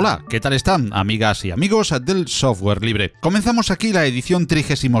[0.00, 3.14] Hola, ¿qué tal están, amigas y amigos del software libre?
[3.20, 4.92] Comenzamos aquí la edición 36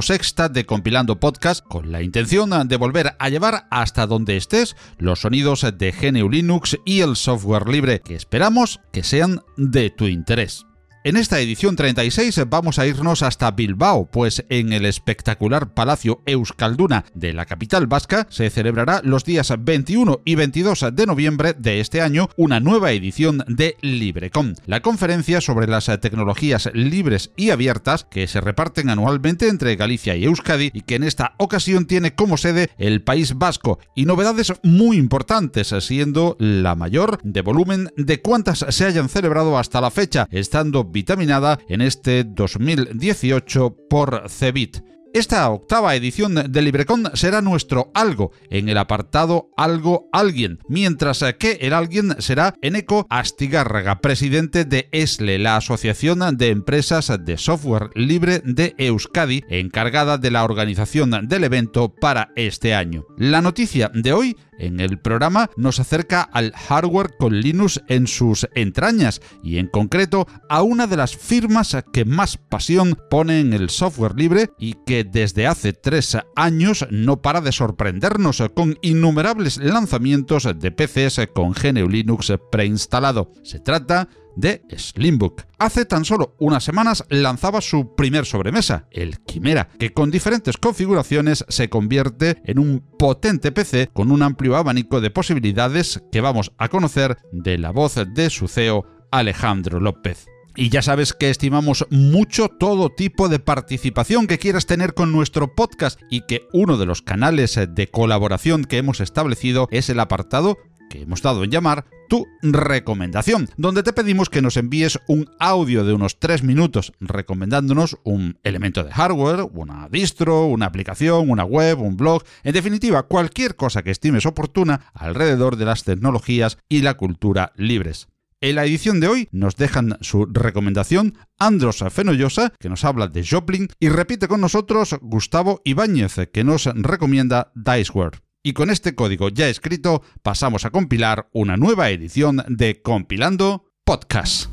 [0.50, 5.64] de Compilando Podcast con la intención de volver a llevar hasta donde estés los sonidos
[5.78, 10.67] de GNU Linux y el software libre que esperamos que sean de tu interés.
[11.04, 17.04] En esta edición 36 vamos a irnos hasta Bilbao, pues en el espectacular Palacio Euskalduna
[17.14, 22.00] de la capital vasca se celebrará los días 21 y 22 de noviembre de este
[22.00, 28.26] año una nueva edición de LibreCon, la conferencia sobre las tecnologías libres y abiertas que
[28.26, 32.70] se reparten anualmente entre Galicia y Euskadi y que en esta ocasión tiene como sede
[32.76, 33.78] el País Vasco.
[33.94, 39.80] Y novedades muy importantes, siendo la mayor de volumen de cuantas se hayan celebrado hasta
[39.80, 44.78] la fecha, estando vitaminada en este 2018 por Cebit.
[45.14, 51.52] Esta octava edición de LibreCon será nuestro algo en el apartado Algo Alguien, mientras que
[51.62, 58.42] el alguien será Eneco Astigárraga, presidente de ESLE, la Asociación de Empresas de Software Libre
[58.44, 63.06] de Euskadi, encargada de la organización del evento para este año.
[63.16, 68.48] La noticia de hoy en el programa nos acerca al hardware con Linux en sus
[68.54, 73.70] entrañas y en concreto a una de las firmas que más pasión pone en el
[73.70, 80.48] software libre y que desde hace tres años no para de sorprendernos con innumerables lanzamientos
[80.58, 83.32] de PCs con GNU Linux preinstalado.
[83.42, 85.42] Se trata de Slimbook.
[85.58, 91.44] Hace tan solo unas semanas lanzaba su primer sobremesa, el Quimera, que con diferentes configuraciones
[91.48, 96.68] se convierte en un potente PC con un amplio abanico de posibilidades que vamos a
[96.68, 100.26] conocer de la voz de su CEO Alejandro López.
[100.60, 105.54] Y ya sabes que estimamos mucho todo tipo de participación que quieras tener con nuestro
[105.54, 110.58] podcast y que uno de los canales de colaboración que hemos establecido es el apartado
[110.88, 115.84] que hemos dado en llamar tu recomendación, donde te pedimos que nos envíes un audio
[115.84, 121.80] de unos 3 minutos recomendándonos un elemento de hardware, una distro, una aplicación, una web,
[121.80, 126.94] un blog, en definitiva, cualquier cosa que estimes oportuna alrededor de las tecnologías y la
[126.94, 128.08] cultura libres.
[128.40, 133.26] En la edición de hoy nos dejan su recomendación Andros Fenollosa, que nos habla de
[133.26, 138.20] Joplin, y repite con nosotros Gustavo Ibáñez, que nos recomienda Diceware.
[138.42, 144.48] Y con este código ya escrito pasamos a compilar una nueva edición de Compilando Podcast.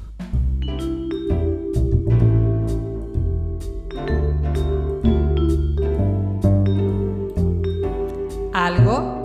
[8.53, 9.21] Algo.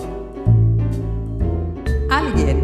[2.10, 2.59] Alguien.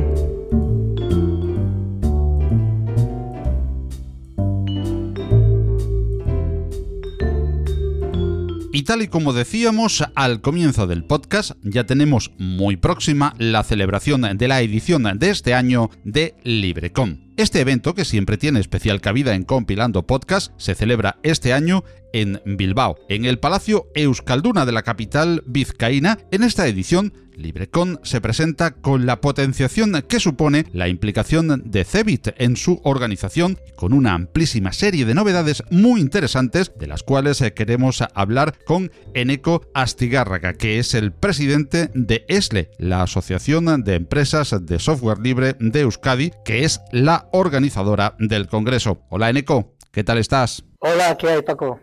[8.77, 14.37] Y tal y como decíamos al comienzo del podcast, ya tenemos muy próxima la celebración
[14.37, 17.33] de la edición de este año de LibreCon.
[17.39, 22.43] Este evento, que siempre tiene especial cabida en Compilando Podcast, se celebra este año en
[22.45, 26.19] Bilbao, en el Palacio Euskalduna de la capital vizcaína.
[26.31, 32.29] En esta edición LibreCon se presenta con la potenciación que supone la implicación de Cebit
[32.39, 37.53] en su organización, con una amplísima serie de novedades muy interesantes, de las cuales eh,
[37.53, 44.55] queremos hablar con Eneco Astigárraga, que es el presidente de ESLE, la Asociación de Empresas
[44.67, 49.03] de Software Libre de Euskadi, que es la organizadora del Congreso.
[49.11, 50.65] Hola Eneco, ¿qué tal estás?
[50.79, 51.81] Hola, ¿qué hay, Paco?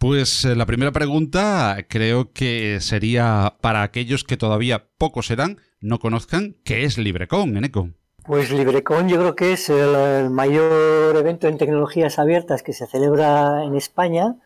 [0.00, 5.98] Pues eh, la primera pregunta creo que sería para aquellos que todavía pocos serán, no
[5.98, 7.90] conozcan, ¿qué es LibreCon, Eneco?
[8.24, 13.62] Pues LibreCon yo creo que es el mayor evento en tecnologías abiertas que se celebra
[13.62, 14.36] en España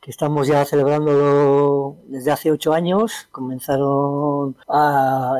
[0.00, 3.28] que estamos ya celebrando desde hace ocho años.
[3.30, 4.56] Comenzaron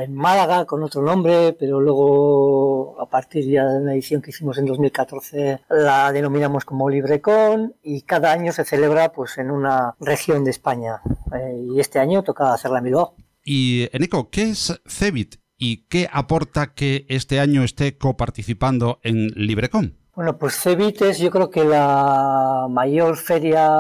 [0.01, 4.59] en Málaga con otro nombre, pero luego a partir ya de una edición que hicimos
[4.59, 10.45] en 2014 la denominamos como LibreCon y cada año se celebra pues en una región
[10.45, 11.01] de España.
[11.35, 13.15] Eh, y este año toca hacerla en Bilbao.
[13.45, 20.00] Y Eneco, ¿qué es Cebit y qué aporta que este año esté coparticipando en LibreCon?
[20.21, 23.71] Bueno, pues Cebit es yo creo que la mayor feria,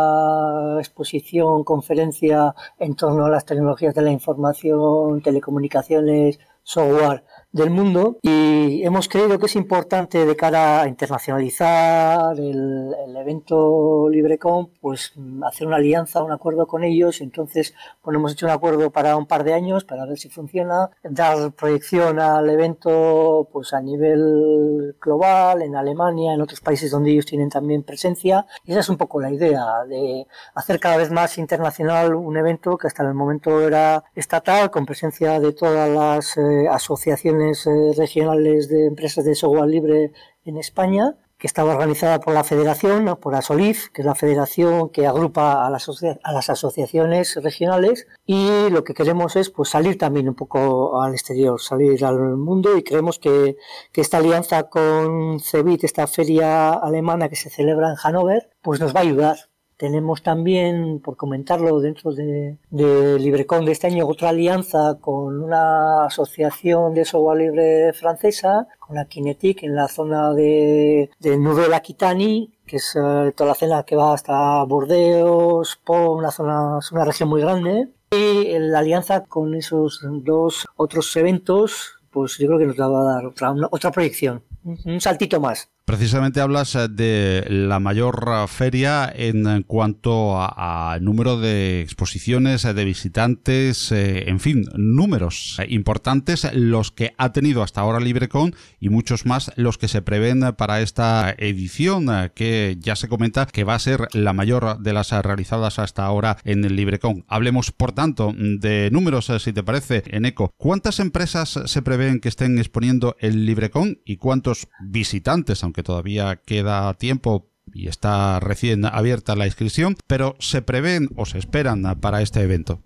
[0.78, 8.82] exposición, conferencia en torno a las tecnologías de la información, telecomunicaciones, software del mundo y
[8.85, 15.14] hemos creído que es importante de cara a internacionalizar el, el evento LibreCon, pues
[15.44, 17.20] hacer una alianza, un acuerdo con ellos.
[17.20, 17.75] Entonces,
[18.05, 21.52] bueno, hemos hecho un acuerdo para un par de años para ver si funciona, dar
[21.52, 27.49] proyección al evento pues a nivel global, en Alemania, en otros países donde ellos tienen
[27.49, 28.47] también presencia.
[28.64, 32.79] Y esa es un poco la idea de hacer cada vez más internacional un evento
[32.79, 38.69] que hasta el momento era estatal, con presencia de todas las eh, asociaciones eh, regionales
[38.69, 40.12] de empresas de software libre
[40.44, 45.06] en España que estaba organizada por la federación, por ASOLIF, que es la federación que
[45.06, 45.88] agrupa a las,
[46.22, 51.12] a las, asociaciones regionales, y lo que queremos es pues, salir también un poco al
[51.12, 53.56] exterior, salir al mundo, y creemos que,
[53.90, 58.94] que esta alianza con CEBIT, esta feria alemana que se celebra en Hannover, pues nos
[58.94, 59.50] va a ayudar
[59.81, 66.05] tenemos también, por comentarlo, dentro de, de LibreCon de este año, otra alianza con una
[66.05, 72.50] asociación de software libre francesa, con la Kinetic, en la zona de, de Nouvelle Aquitanie,
[72.67, 77.06] que es eh, toda la zona que va hasta Burdeos, Po, una zona, es una
[77.06, 77.88] región muy grande.
[78.11, 83.15] Y la alianza con esos dos otros eventos, pues yo creo que nos va a
[83.15, 85.71] dar otra, otra proyección, un saltito más.
[85.90, 92.75] Precisamente hablas eh, de la mayor eh, feria en cuanto a, número de exposiciones, eh,
[92.75, 99.26] de visitantes, en fin, números importantes los que ha tenido hasta ahora LibreCon y muchos
[99.26, 102.06] más los que se prevén para esta edición
[102.37, 106.37] que ya se comenta que va a ser la mayor de las realizadas hasta ahora
[106.44, 107.25] en el LibreCon.
[107.26, 110.52] Hablemos, por tanto, de números, si te parece, en ECO.
[110.56, 116.93] ¿Cuántas empresas se prevén que estén exponiendo el LibreCon y cuántos visitantes, aunque todavía queda
[116.94, 122.41] tiempo y está recién abierta la inscripción, pero se prevén o se esperan para este
[122.41, 122.81] evento.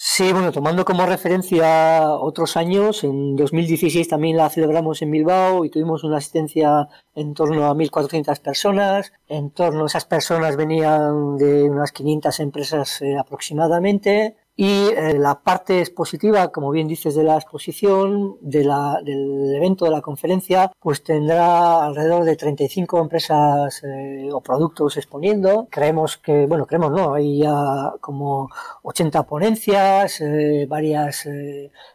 [0.00, 5.70] Sí, bueno, tomando como referencia otros años, en 2016 también la celebramos en Bilbao y
[5.70, 9.12] tuvimos una asistencia en torno a 1.400 personas.
[9.26, 14.36] En torno a esas personas venían de unas 500 empresas eh, aproximadamente.
[14.60, 18.68] Y eh, la parte expositiva, como bien dices, de la exposición, del
[19.54, 25.68] evento, de la conferencia, pues tendrá alrededor de 35 empresas eh, o productos exponiendo.
[25.70, 28.50] Creemos que, bueno, creemos no, hay ya como
[28.82, 31.28] 80 ponencias, eh, varias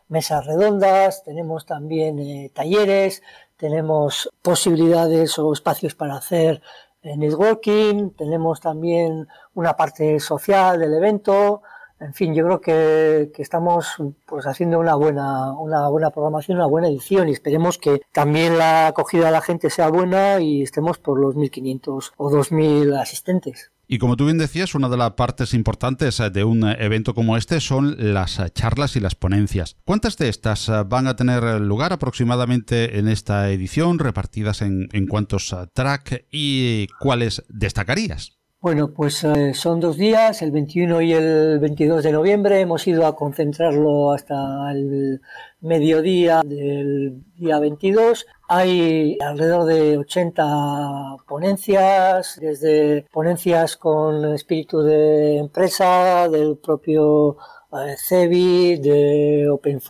[0.07, 3.23] mesas redondas, tenemos también talleres,
[3.57, 6.61] tenemos posibilidades o espacios para hacer
[7.03, 11.61] networking, tenemos también una parte social del evento,
[11.99, 13.95] en fin, yo creo que, estamos
[14.25, 18.87] pues haciendo una buena, una buena programación, una buena edición y esperemos que también la
[18.87, 23.71] acogida de la gente sea buena y estemos por los 1.500 o 2.000 asistentes.
[23.87, 27.59] Y como tú bien decías, una de las partes importantes de un evento como este
[27.59, 29.75] son las charlas y las ponencias.
[29.83, 35.55] ¿Cuántas de estas van a tener lugar aproximadamente en esta edición, repartidas en, en cuántos
[35.73, 38.42] track y cuáles destacarías?
[38.63, 42.61] Bueno, pues eh, son dos días, el 21 y el 22 de noviembre.
[42.61, 45.19] Hemos ido a concentrarlo hasta el
[45.59, 48.25] mediodía del día 22.
[48.47, 57.35] Hay alrededor de 80 ponencias, desde ponencias con espíritu de empresa, del propio
[57.73, 59.81] eh, CEBI, de Open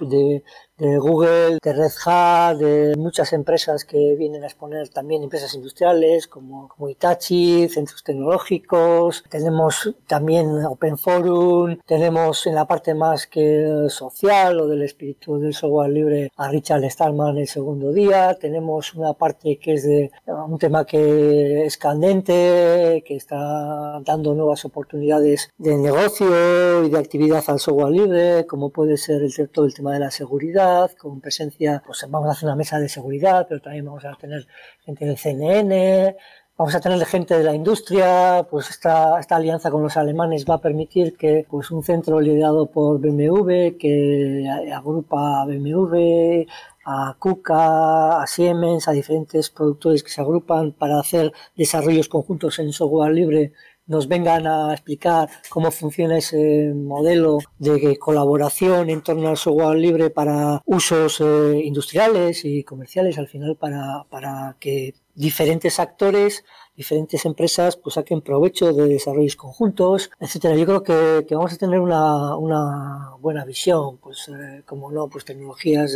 [0.00, 0.42] de
[0.78, 6.26] de Google, de Red Hat, de muchas empresas que vienen a exponer también empresas industriales
[6.26, 13.86] como, como Itachi, centros tecnológicos, tenemos también Open Forum, tenemos en la parte más que
[13.88, 19.14] social o del espíritu del software libre a Richard Stallman el segundo día, tenemos una
[19.14, 25.76] parte que es de un tema que es candente, que está dando nuevas oportunidades de
[25.76, 30.00] negocio y de actividad al software libre, como puede ser el, todo el tema de
[30.00, 30.67] la seguridad,
[31.00, 34.46] con presencia, pues vamos a hacer una mesa de seguridad, pero también vamos a tener
[34.84, 36.16] gente del CNN,
[36.56, 40.54] vamos a tener gente de la industria, pues esta, esta alianza con los alemanes va
[40.54, 44.44] a permitir que pues un centro liderado por BMW, que
[44.74, 46.46] agrupa a BMW,
[46.84, 52.72] a KUKA, a Siemens, a diferentes productores que se agrupan para hacer desarrollos conjuntos en
[52.72, 53.52] software libre
[53.88, 60.10] nos vengan a explicar cómo funciona ese modelo de colaboración en torno al software libre
[60.10, 66.44] para usos eh, industriales y comerciales, al final para, para que diferentes actores
[66.78, 70.54] diferentes empresas pues saquen provecho de desarrollos conjuntos, etcétera.
[70.54, 75.08] Yo creo que, que vamos a tener una, una buena visión, pues eh, como no,
[75.08, 75.92] pues tecnologías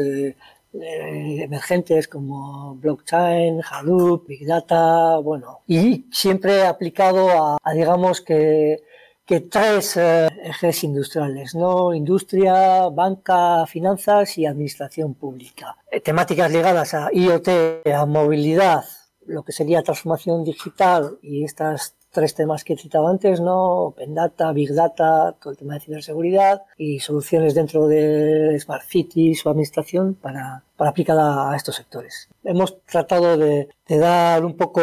[0.74, 8.82] emergentes como blockchain, Hadoop, Big Data, bueno, y siempre aplicado a, digamos que
[9.24, 11.94] que tres eh, ejes industriales, ¿no?
[11.94, 15.76] Industria, banca, finanzas y administración pública.
[15.90, 17.48] Eh, temáticas ligadas a IoT,
[17.94, 18.84] a movilidad,
[19.26, 23.86] lo que sería transformación digital y estas tres temas que he citado antes, ¿no?
[23.86, 29.44] Open Data, Big Data, todo el tema de ciberseguridad y soluciones dentro de Smart Cities
[29.44, 32.28] o administración para, para aplicar a, estos sectores.
[32.44, 34.82] Hemos tratado de, dar un poco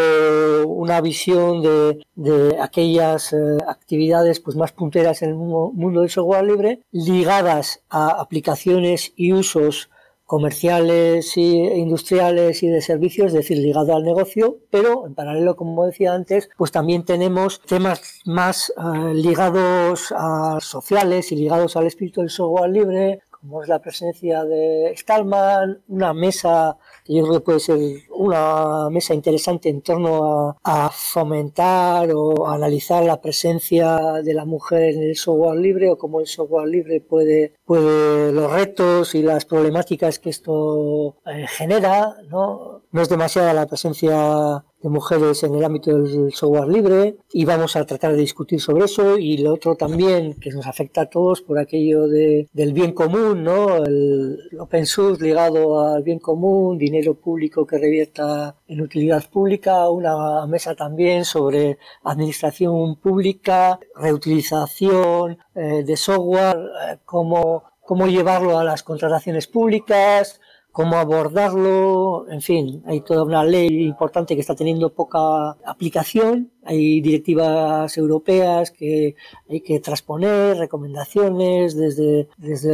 [0.65, 6.45] una visión de, de aquellas eh, actividades pues más punteras en el mundo del software
[6.45, 9.89] libre ligadas a aplicaciones y usos
[10.29, 15.87] comerciales e industriales y de servicios, es decir, ligado al negocio, pero en paralelo, como
[15.87, 22.21] decía antes, pues también tenemos temas más eh, ligados a sociales y ligados al espíritu
[22.21, 26.77] del software libre, como es la presencia de Stallman, una mesa
[27.07, 27.79] yo creo que puede ser
[28.11, 35.03] una mesa interesante en torno a, fomentar o analizar la presencia de la mujer en
[35.03, 40.19] el software libre o cómo el software libre puede, puede los retos y las problemáticas
[40.19, 42.78] que esto eh, genera, ¿no?
[42.91, 47.75] No es demasiada la presencia de mujeres en el ámbito del software libre y vamos
[47.75, 51.43] a tratar de discutir sobre eso y lo otro también que nos afecta a todos
[51.43, 53.75] por aquello de, del bien común, ¿no?
[53.77, 60.47] El open source ligado al bien común, dinero público que revierta en utilidad pública, una
[60.47, 68.81] mesa también sobre administración pública, reutilización eh, de software, eh, cómo, cómo llevarlo a las
[68.81, 70.41] contrataciones públicas,
[70.79, 77.01] cómo abordarlo, en fin, hay toda una ley importante que está teniendo poca aplicación, hay
[77.01, 79.13] directivas europeas que
[79.49, 82.71] hay que transponer, recomendaciones desde, desde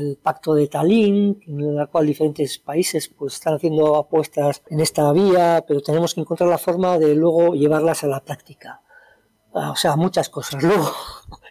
[0.00, 5.12] el pacto de Tallinn, en la cual diferentes países pues están haciendo apuestas en esta
[5.12, 8.80] vía, pero tenemos que encontrar la forma de luego llevarlas a la práctica.
[9.54, 10.60] Ah, o sea, muchas cosas.
[10.60, 10.90] Luego,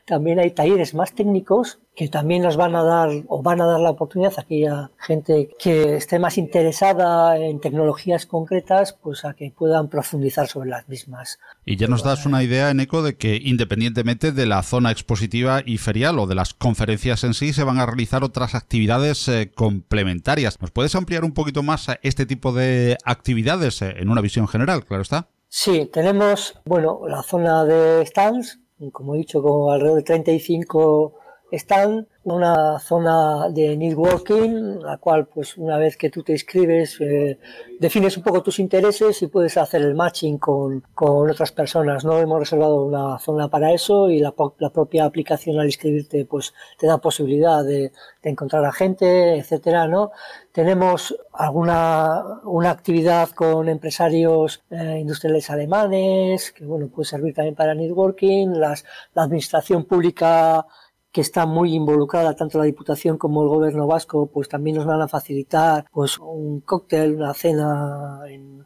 [0.05, 3.79] también hay talleres más técnicos que también nos van a dar o van a dar
[3.79, 9.53] la oportunidad a aquella gente que esté más interesada en tecnologías concretas, pues a que
[9.55, 11.39] puedan profundizar sobre las mismas.
[11.65, 15.61] Y ya nos das una idea, en eco de que independientemente de la zona expositiva
[15.63, 19.51] y ferial o de las conferencias en sí, se van a realizar otras actividades eh,
[19.53, 20.59] complementarias.
[20.59, 24.83] ¿Nos puedes ampliar un poquito más este tipo de actividades eh, en una visión general,
[24.83, 25.29] claro está?
[25.55, 28.59] Sí, tenemos, bueno, la zona de stands,
[28.91, 31.13] como he dicho, con alrededor de 35
[31.53, 37.37] están una zona de networking, la cual pues una vez que tú te inscribes eh,
[37.79, 42.17] defines un poco tus intereses y puedes hacer el matching con, con, otras personas, ¿no?
[42.17, 46.97] Hemos reservado una zona para eso y la, propia aplicación al inscribirte pues te da
[46.97, 47.91] posibilidad de,
[48.23, 50.11] de encontrar a gente, etcétera, ¿no?
[50.53, 57.75] Tenemos alguna una actividad con empresarios eh, industriales alemanes, que bueno, puede servir también para
[57.75, 60.65] networking, las, la administración pública
[61.13, 64.99] que está muy involucrada tanto la Diputación como el Gobierno vasco, pues también nos van
[64.99, 68.65] a facilitar pues un cóctel, una cena en,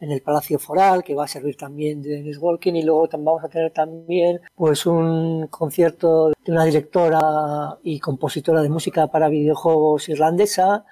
[0.00, 3.72] el Palacio Foral, que va a servir también de networking, y luego vamos a tener
[3.72, 10.84] también pues un concierto de una directora y compositora de música para videojuegos irlandesa,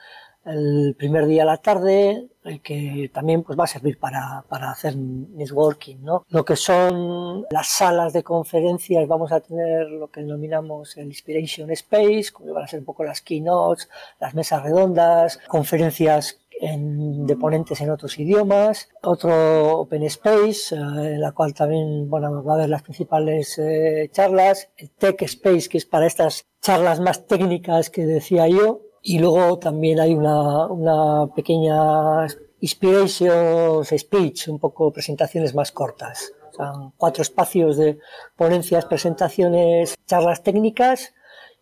[0.45, 2.29] el primer día a la tarde,
[2.63, 6.25] que también pues va a servir para, para hacer networking, ¿no?
[6.31, 11.71] Lo que son las salas de conferencias, vamos a tener lo que denominamos el Inspiration
[11.71, 17.37] Space, que van a ser un poco las keynotes, las mesas redondas, conferencias en, de
[17.37, 22.57] ponentes en otros idiomas, otro Open Space, eh, en la cual también bueno, va a
[22.57, 27.91] haber las principales eh, charlas, el Tech Space, que es para estas charlas más técnicas
[27.91, 32.27] que decía yo, y luego también hay una, una pequeña
[32.61, 36.33] inspiration speech, un poco presentaciones más cortas.
[36.59, 37.99] O cuatro espacios de
[38.37, 41.15] ponencias, presentaciones, charlas técnicas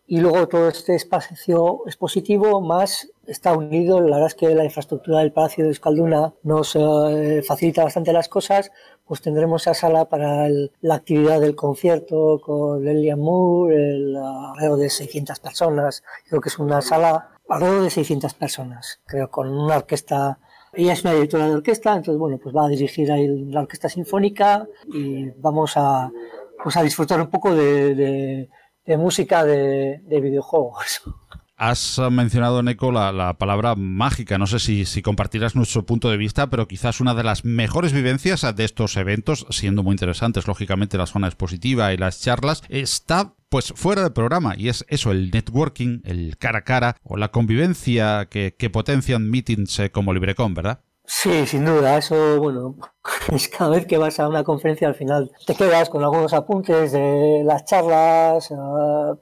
[0.07, 4.01] y luego todo este espacio expositivo más está unido.
[4.01, 8.27] La verdad es que la infraestructura del Palacio de Escalduna nos eh, facilita bastante las
[8.27, 8.71] cosas.
[9.09, 14.89] Pues tendremos esa sala para la actividad del concierto con Lilian Moore, el, alrededor de
[14.91, 16.03] 600 personas.
[16.27, 20.37] Creo que es una sala alrededor de 600 personas, creo, con una orquesta
[20.73, 23.89] ella es una directora de orquesta, entonces bueno, pues va a dirigir ahí la orquesta
[23.89, 26.11] sinfónica y vamos a,
[26.63, 28.47] pues a disfrutar un poco de,
[28.85, 31.01] música de, videojuegos.
[31.61, 34.37] Has mencionado, Neko, la, la palabra mágica.
[34.37, 38.55] No sé si, compartirás nuestro punto de vista, pero quizás una de las mejores vivencias
[38.55, 43.73] de estos eventos, siendo muy interesantes, lógicamente, la zona expositiva y las charlas, está pues
[43.75, 48.27] fuera del programa y es eso, el networking, el cara a cara o la convivencia
[48.29, 50.79] que, que potencian meetings eh, como LibreCon, ¿verdad?
[51.03, 52.75] Sí, sin duda, eso, bueno,
[53.33, 56.93] es cada vez que vas a una conferencia al final te quedas con algunos apuntes
[56.93, 58.55] de las charlas, eh,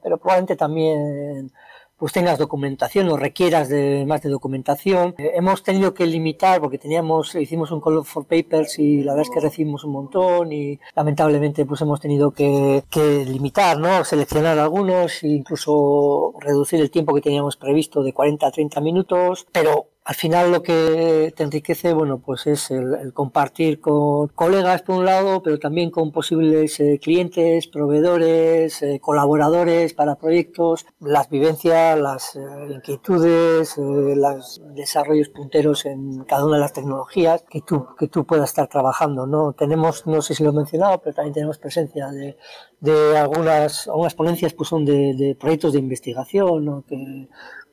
[0.02, 1.50] pero probablemente también
[1.98, 5.14] pues tengas documentación o requieras de más de documentación.
[5.18, 9.28] Eh, hemos tenido que limitar porque teníamos, hicimos un call for papers y la verdad
[9.28, 14.04] es que recibimos un montón y lamentablemente pues hemos tenido que, que limitar, ¿no?
[14.04, 19.46] Seleccionar algunos e incluso reducir el tiempo que teníamos previsto de 40 a 30 minutos,
[19.52, 24.96] pero al final lo que te enriquece, bueno, pues es el, compartir con colegas por
[24.96, 32.00] un lado, pero también con posibles eh, clientes, proveedores, eh, colaboradores para proyectos, las vivencias,
[32.00, 38.08] las eh, inquietudes, los desarrollos punteros en cada una de las tecnologías que tú, que
[38.08, 39.52] tú puedas estar trabajando, ¿no?
[39.52, 42.38] Tenemos, no sé si lo he mencionado, pero también tenemos presencia de,
[42.80, 46.84] de algunas, algunas ponencias pues son de, de proyectos de investigación, ¿no?
[46.86, 47.28] que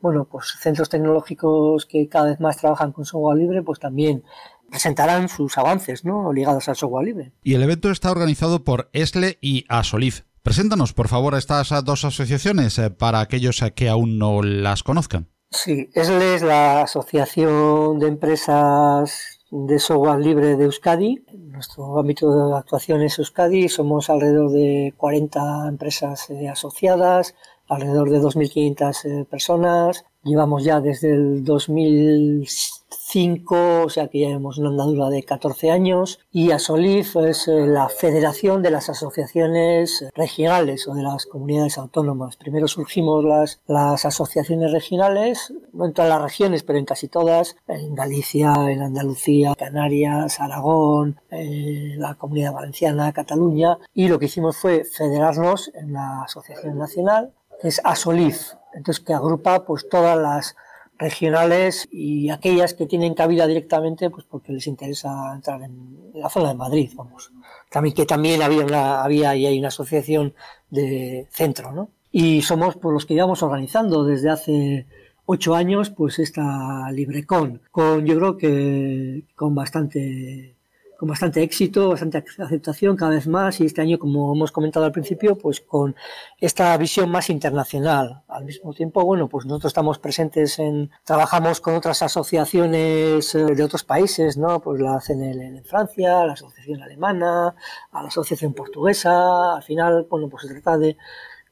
[0.06, 4.24] bueno, pues centros tecnológicos que cada vez más trabajan con software libre, pues también
[4.70, 6.32] presentarán sus avances ¿no?
[6.32, 7.32] ligados al software libre.
[7.42, 10.22] Y el evento está organizado por ESLE y ASOLIF.
[10.44, 15.28] Preséntanos, por favor, estas dos asociaciones eh, para aquellos eh, que aún no las conozcan.
[15.50, 21.26] Sí, ESLE es la Asociación de Empresas de Software Libre de Euskadi.
[21.34, 23.70] Nuestro ámbito de actuación es Euskadi.
[23.70, 27.34] Somos alrededor de 40 empresas eh, asociadas,
[27.68, 30.06] alrededor de 2.500 eh, personas.
[30.24, 36.20] Llevamos ya desde el 2005, o sea que ya hemos una andadura de 14 años.
[36.32, 42.38] Y ASOLIF es eh, la Federación de las Asociaciones Regionales o de las Comunidades Autónomas.
[42.38, 47.56] Primero surgimos las, las asociaciones regionales, no en todas las regiones, pero en casi todas,
[47.68, 53.78] en Galicia, en Andalucía, Canarias, Aragón, eh, la Comunidad Valenciana, Cataluña.
[53.94, 57.32] Y lo que hicimos fue federarnos en la Asociación Nacional
[57.64, 60.56] es ASOLIF, entonces que agrupa pues todas las
[60.98, 66.50] regionales y aquellas que tienen cabida directamente pues porque les interesa entrar en la zona
[66.50, 67.32] de Madrid, vamos.
[67.70, 70.34] También que también había una, había y hay una asociación
[70.70, 71.90] de centro, ¿no?
[72.12, 74.86] Y somos pues los que íbamos organizando desde hace
[75.26, 80.55] ocho años pues esta LibreCon, con yo creo que con bastante
[80.98, 84.92] con bastante éxito, bastante aceptación cada vez más y este año, como hemos comentado al
[84.92, 85.96] principio, pues con
[86.40, 88.24] esta visión más internacional.
[88.28, 93.64] Al mismo tiempo, bueno, pues nosotros estamos presentes en, trabajamos con otras asociaciones eh, de
[93.64, 94.60] otros países, ¿no?
[94.60, 97.56] Pues la CNL en Francia, la Asociación Alemana,
[97.94, 100.98] la Asociación Portuguesa, al final, bueno, pues se trata de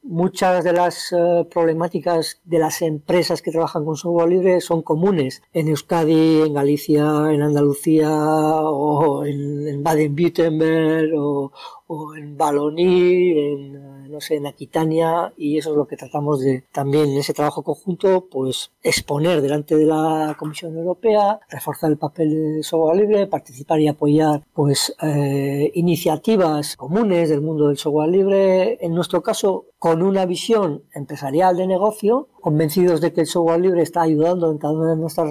[0.04, 5.42] muchas de las eh, problemáticas de las empresas que trabajan con software libre son comunes
[5.52, 11.52] en Euskadi, en Galicia, en Andalucía o en, Baden-Württemberg o,
[11.86, 16.64] o, en Baloní, en no sé, en Aquitania, y eso es lo que tratamos de
[16.72, 22.56] también en ese trabajo conjunto, pues exponer delante de la Comisión Europea, reforzar el papel
[22.56, 28.78] de software libre, participar y apoyar pues eh, iniciativas comunes del mundo del software libre,
[28.84, 33.82] en nuestro caso con una visión empresarial de negocio, convencidos de que el software libre
[33.82, 35.28] está ayudando en cada una de nuestras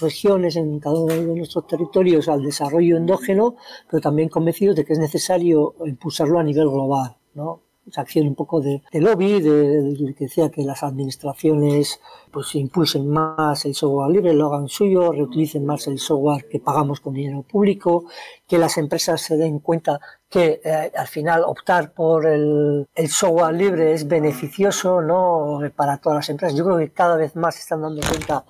[0.00, 3.56] regiones, en cada uno de nuestros territorios al desarrollo endógeno,
[3.90, 7.16] pero también convencidos de que es necesario impulsarlo a nivel global.
[7.34, 7.62] ¿no?
[7.96, 13.74] Acción un poco de, lobby, de, que decía que las administraciones pues impulsen más el
[13.74, 18.04] software libre, lo hagan suyo, reutilicen más el software que pagamos con dinero público,
[18.46, 23.92] que las empresas se den cuenta que eh, al final optar por el, software libre
[23.92, 25.60] es beneficioso ¿no?
[25.74, 26.56] para todas las empresas.
[26.56, 28.44] Yo creo que cada vez más se están dando cuenta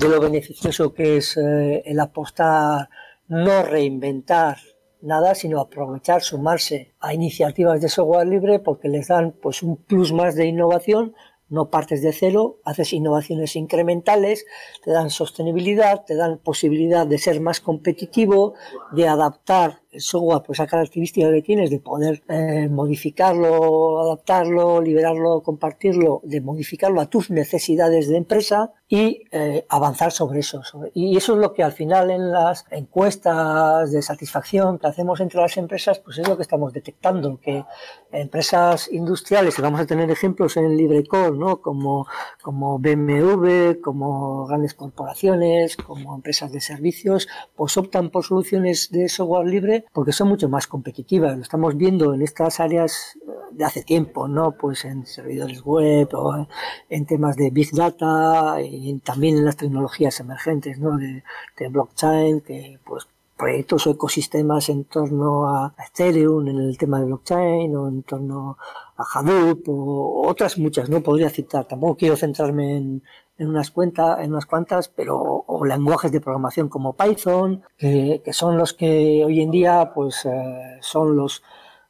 [0.00, 2.88] de lo beneficioso que es eh, el apostar,
[3.26, 4.58] no reinventar
[5.00, 10.12] nada, sino aprovechar, sumarse a iniciativas de software libre porque les dan pues un plus
[10.12, 11.14] más de innovación,
[11.50, 14.44] no partes de cero, haces innovaciones incrementales,
[14.84, 18.54] te dan sostenibilidad, te dan posibilidad de ser más competitivo,
[18.92, 25.42] de adaptar el software, pues esa característica que tienes de poder eh, modificarlo, adaptarlo, liberarlo,
[25.42, 30.62] compartirlo, de modificarlo a tus necesidades de empresa y eh, avanzar sobre eso.
[30.94, 35.40] y eso es lo que al final en las encuestas de satisfacción que hacemos entre
[35.40, 37.64] las empresas, pues es lo que estamos detectando, que
[38.10, 41.60] empresas industriales, y vamos a tener ejemplos en LibreCore, ¿no?
[41.60, 42.06] como,
[42.42, 49.46] como BMW, como grandes corporaciones, como empresas de servicios, pues optan por soluciones de software
[49.46, 51.36] libre porque son mucho más competitivas.
[51.36, 54.52] Lo estamos viendo en estas áreas eh, de hace tiempo, ¿no?
[54.52, 56.46] Pues en servidores web o
[56.88, 60.96] en temas de big data y también en las tecnologías emergentes, ¿no?
[60.96, 61.22] De,
[61.68, 67.74] blockchain, que pues proyectos o ecosistemas en torno a Ethereum en el tema de blockchain
[67.76, 68.58] o en torno
[68.96, 71.64] a Hadoop o otras muchas, no podría citar.
[71.66, 73.02] Tampoco quiero centrarme en,
[73.38, 78.72] unas cuentas, en unas cuantas, pero o lenguajes de programación como Python, que, son los
[78.74, 81.42] que hoy en día pues eh, son los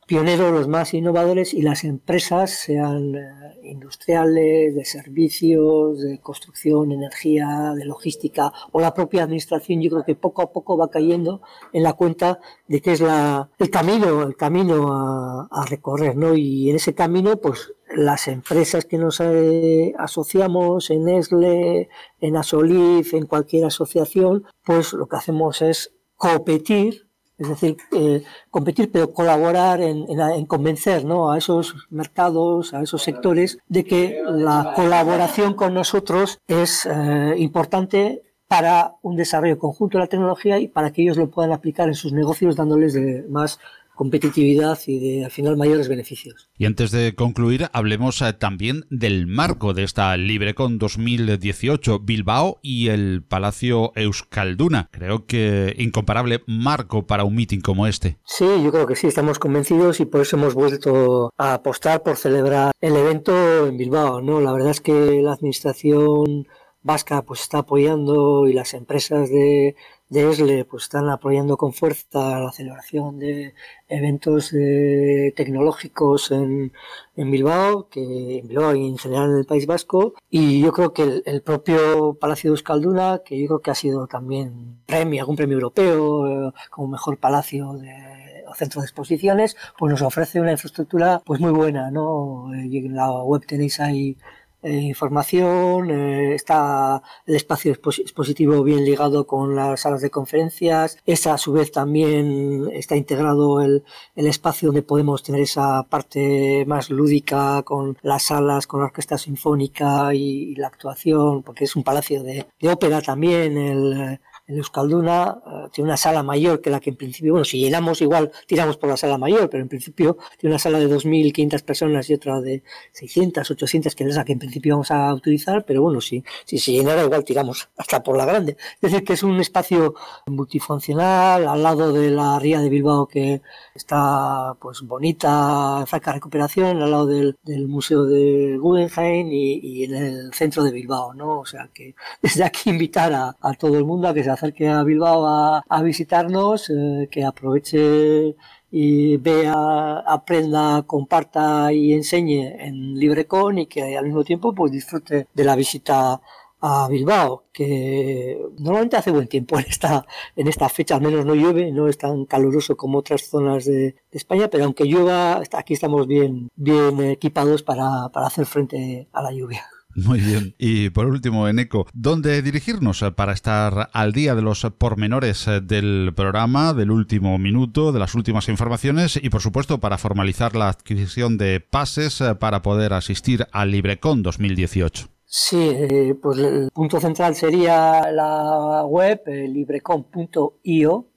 [0.08, 7.74] pioneros, los más innovadores y las empresas, sean eh, industriales, de servicios, de construcción, energía,
[7.76, 11.42] de logística o la propia administración, yo creo que poco a poco va cayendo
[11.74, 16.34] en la cuenta de que es la, el camino, el camino a, a recorrer, ¿no?
[16.34, 21.90] Y en ese camino, pues las empresas que nos eh, asociamos en ESLE,
[22.20, 27.07] en ASOLIF, en cualquier asociación, pues lo que hacemos es competir,
[27.38, 31.30] es decir, eh, competir, pero colaborar en, convencer ¿no?
[31.30, 38.22] a esos mercados, a esos sectores, de que la colaboración con nosotros es eh, importante
[38.48, 41.94] para un desarrollo conjunto de la tecnología y para que ellos lo puedan aplicar en
[41.94, 43.60] sus negocios dándoles de más
[43.98, 46.48] competitividad y de al final mayores beneficios.
[46.56, 52.88] Y antes de concluir, hablemos eh, también del marco de esta LibreCon 2018, Bilbao y
[52.90, 54.88] el Palacio Euskalduna.
[54.92, 58.18] Creo que incomparable marco para un meeting como este.
[58.24, 62.16] Sí, yo creo que sí, estamos convencidos y por eso hemos vuelto a apostar por
[62.16, 64.22] celebrar el evento en Bilbao.
[64.22, 64.40] ¿no?
[64.40, 66.46] La verdad es que la administración
[66.82, 69.74] vasca pues está apoyando y las empresas de,
[70.08, 73.54] de ESLE pues están apoyando con fuerza la celebración de
[73.88, 76.72] eventos eh, tecnológicos en,
[77.16, 81.22] Bilbao, que en Bilbao y en general en el País Vasco, y yo creo que
[81.24, 85.54] el, propio Palacio de Euskalduna, que yo creo que ha sido también premio, algún premio
[85.54, 88.18] europeo eh, como mejor palacio de
[88.54, 92.52] centro de exposiciones, pues nos ofrece una infraestructura pues muy buena, ¿no?
[92.54, 94.16] Eh, en la web tenéis ahí
[94.62, 101.34] eh, información, eh, está el espacio expositivo bien ligado con las salas de conferencias, esa
[101.34, 103.84] a su vez también está integrado el,
[104.16, 109.16] el espacio donde podemos tener esa parte más lúdica con las salas, con la orquesta
[109.18, 114.18] sinfónica y, la actuación, porque es un palacio de, de ópera también, el,
[114.48, 118.00] en Euskalduna eh, tiene una sala mayor que la que en principio, bueno, si llenamos
[118.00, 122.08] igual tiramos por la sala mayor, pero en principio tiene una sala de 2.500 personas
[122.08, 125.82] y otra de 600, 800, que es la que en principio vamos a utilizar, pero
[125.82, 128.56] bueno, si, si se llenara igual tiramos hasta por la grande.
[128.80, 129.94] Es decir, que es un espacio
[130.26, 133.42] multifuncional al lado de la ría de Bilbao que
[133.74, 139.84] está pues bonita, en franca recuperación, al lado del, del Museo de Guggenheim y, y,
[139.84, 141.40] en el centro de Bilbao, ¿no?
[141.40, 144.68] O sea que desde aquí invitar a, a todo el mundo a que se acerque
[144.68, 145.26] a Bilbao
[145.68, 148.36] a, visitarnos, eh, que aproveche
[148.70, 155.26] y vea, aprenda, comparta y enseñe en LibreCon y que al mismo tiempo pues disfrute
[155.34, 156.20] de la visita
[156.60, 161.34] a Bilbao, que normalmente hace buen tiempo en esta, en esta fecha, al menos no
[161.34, 166.06] llueve, no es tan caluroso como otras zonas de, España, pero aunque llueva, aquí estamos
[166.06, 169.64] bien, bien equipados para, para hacer frente a la lluvia.
[170.04, 170.54] Muy bien.
[170.58, 176.72] Y por último, Eneco, ¿dónde dirigirnos para estar al día de los pormenores del programa,
[176.72, 181.60] del último minuto, de las últimas informaciones y, por supuesto, para formalizar la adquisición de
[181.60, 185.08] pases para poder asistir al LibreCon 2018?
[185.30, 191.07] Sí, eh, pues el punto central sería la web eh, librecon.io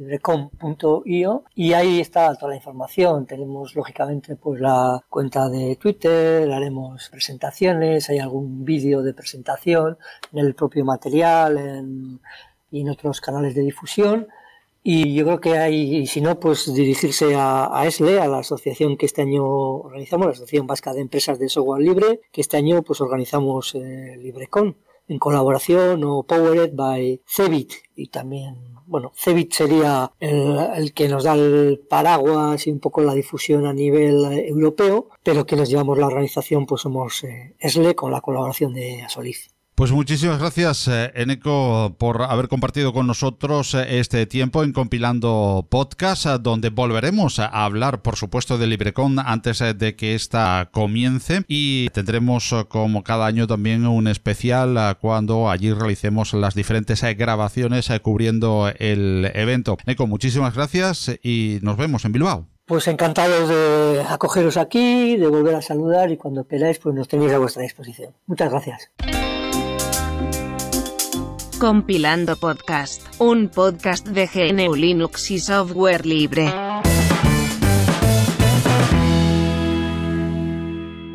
[0.00, 3.26] recom.io y ahí está toda la información.
[3.26, 9.98] Tenemos lógicamente pues la cuenta de Twitter, haremos presentaciones, hay algún vídeo de presentación
[10.32, 12.18] en el propio material
[12.70, 14.28] y en otros canales de difusión.
[14.82, 19.04] Y yo creo que hay, si no, pues dirigirse a, ESLE, a la asociación que
[19.04, 23.02] este año organizamos, la Asociación Vasca de Empresas de Software Libre, que este año pues
[23.02, 28.56] organizamos eh, LibreCon en colaboración o Powered by Cebit y también
[28.90, 33.72] bueno, Cebit sería el, que nos da el paraguas y un poco la difusión a
[33.72, 38.20] nivel eh, europeo, pero que nos llevamos la organización pues somos eh, ESLE con la
[38.20, 39.48] colaboración de Asoliz.
[39.80, 45.66] Pues muchísimas gracias, eh, Eneco, por haber compartido con nosotros eh, este tiempo en Compilando
[45.70, 51.44] Podcast, eh, donde volveremos a hablar, por supuesto, de LibreCon antes de que ésta comience
[51.48, 58.70] y tendremos, como cada año, también un especial cuando allí realicemos las diferentes grabaciones cubriendo
[58.78, 59.78] el evento.
[59.86, 62.46] Eneco, muchísimas gracias y nos vemos en Bilbao.
[62.66, 67.32] Pues encantados de acogeros aquí, de volver a saludar y cuando queráis, pues nos tenéis
[67.32, 68.12] a vuestra disposición.
[68.26, 68.90] Muchas gracias.
[71.60, 76.50] Compilando Podcast, un podcast de GNU Linux y software libre.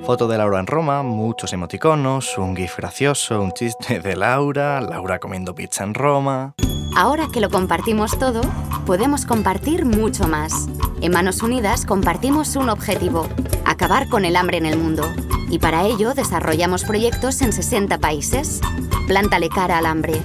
[0.04, 5.18] Foto de Laura en Roma, muchos emoticonos, un gif gracioso, un chiste de Laura, Laura
[5.18, 6.54] comiendo pizza en Roma.
[6.96, 8.40] Ahora que lo compartimos todo,
[8.86, 10.68] podemos compartir mucho más.
[11.02, 13.28] En Manos Unidas compartimos un objetivo,
[13.66, 15.04] acabar con el hambre en el mundo.
[15.50, 18.62] Y para ello desarrollamos proyectos en 60 países.
[19.08, 20.22] Plántale cara al hambre.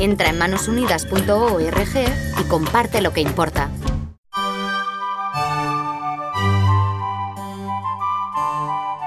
[0.00, 1.96] Entra en manosunidas.org
[2.40, 3.70] y comparte lo que importa.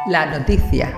[0.08, 0.97] La noticia.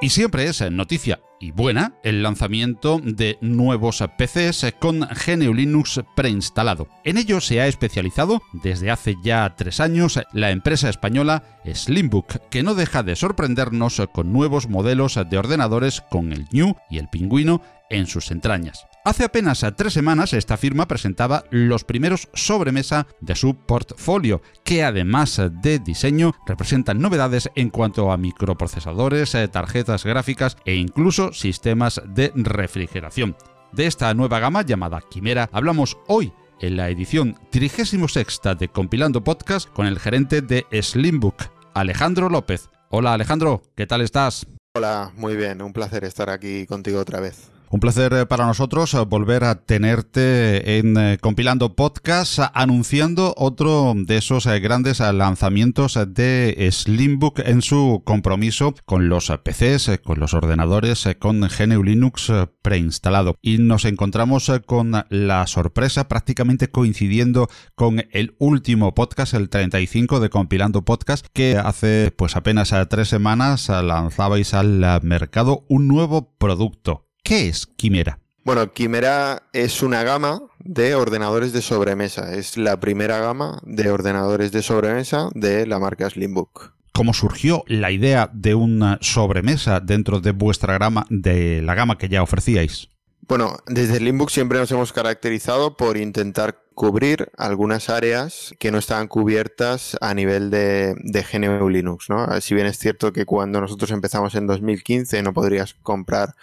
[0.00, 6.88] Y siempre es noticia y buena el lanzamiento de nuevos PCs con GNU Linux preinstalado.
[7.04, 12.62] En ello se ha especializado desde hace ya tres años la empresa española Slimbook, que
[12.62, 17.62] no deja de sorprendernos con nuevos modelos de ordenadores con el New y el Pingüino
[17.90, 18.86] en sus entrañas.
[19.06, 25.40] Hace apenas tres semanas esta firma presentaba los primeros sobremesa de su portfolio, que además
[25.62, 33.36] de diseño representan novedades en cuanto a microprocesadores, tarjetas gráficas e incluso sistemas de refrigeración.
[33.70, 39.70] De esta nueva gama llamada Quimera hablamos hoy en la edición 36 de Compilando Podcast
[39.70, 42.70] con el gerente de Slimbook, Alejandro López.
[42.90, 44.48] Hola Alejandro, ¿qué tal estás?
[44.74, 47.52] Hola, muy bien, un placer estar aquí contigo otra vez.
[47.68, 53.92] Un placer eh, para nosotros eh, volver a tenerte en eh, Compilando Podcast, anunciando otro
[53.96, 61.08] de esos grandes lanzamientos de Slimbook en su compromiso con los PCs, con los ordenadores,
[61.18, 63.36] con GNU Linux preinstalado.
[63.42, 70.30] Y nos encontramos con la sorpresa prácticamente coincidiendo con el último podcast, el 35 de
[70.30, 77.48] Compilando Podcast, que hace pues apenas tres semanas lanzabais al mercado un nuevo producto ¿Qué
[77.48, 78.20] es Quimera?
[78.44, 82.32] Bueno, Quimera es una gama de ordenadores de sobremesa.
[82.32, 86.74] Es la primera gama de ordenadores de sobremesa de la marca Slimbook.
[86.92, 92.08] ¿Cómo surgió la idea de una sobremesa dentro de vuestra gama, de la gama que
[92.08, 92.90] ya ofrecíais?
[93.22, 99.08] Bueno, desde Slimbook siempre nos hemos caracterizado por intentar cubrir algunas áreas que no estaban
[99.08, 102.40] cubiertas a nivel de, de GNU Linux, ¿no?
[102.40, 106.36] Si bien es cierto que cuando nosotros empezamos en 2015 no podrías comprar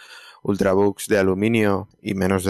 [0.43, 2.47] ultrabooks de aluminio y menos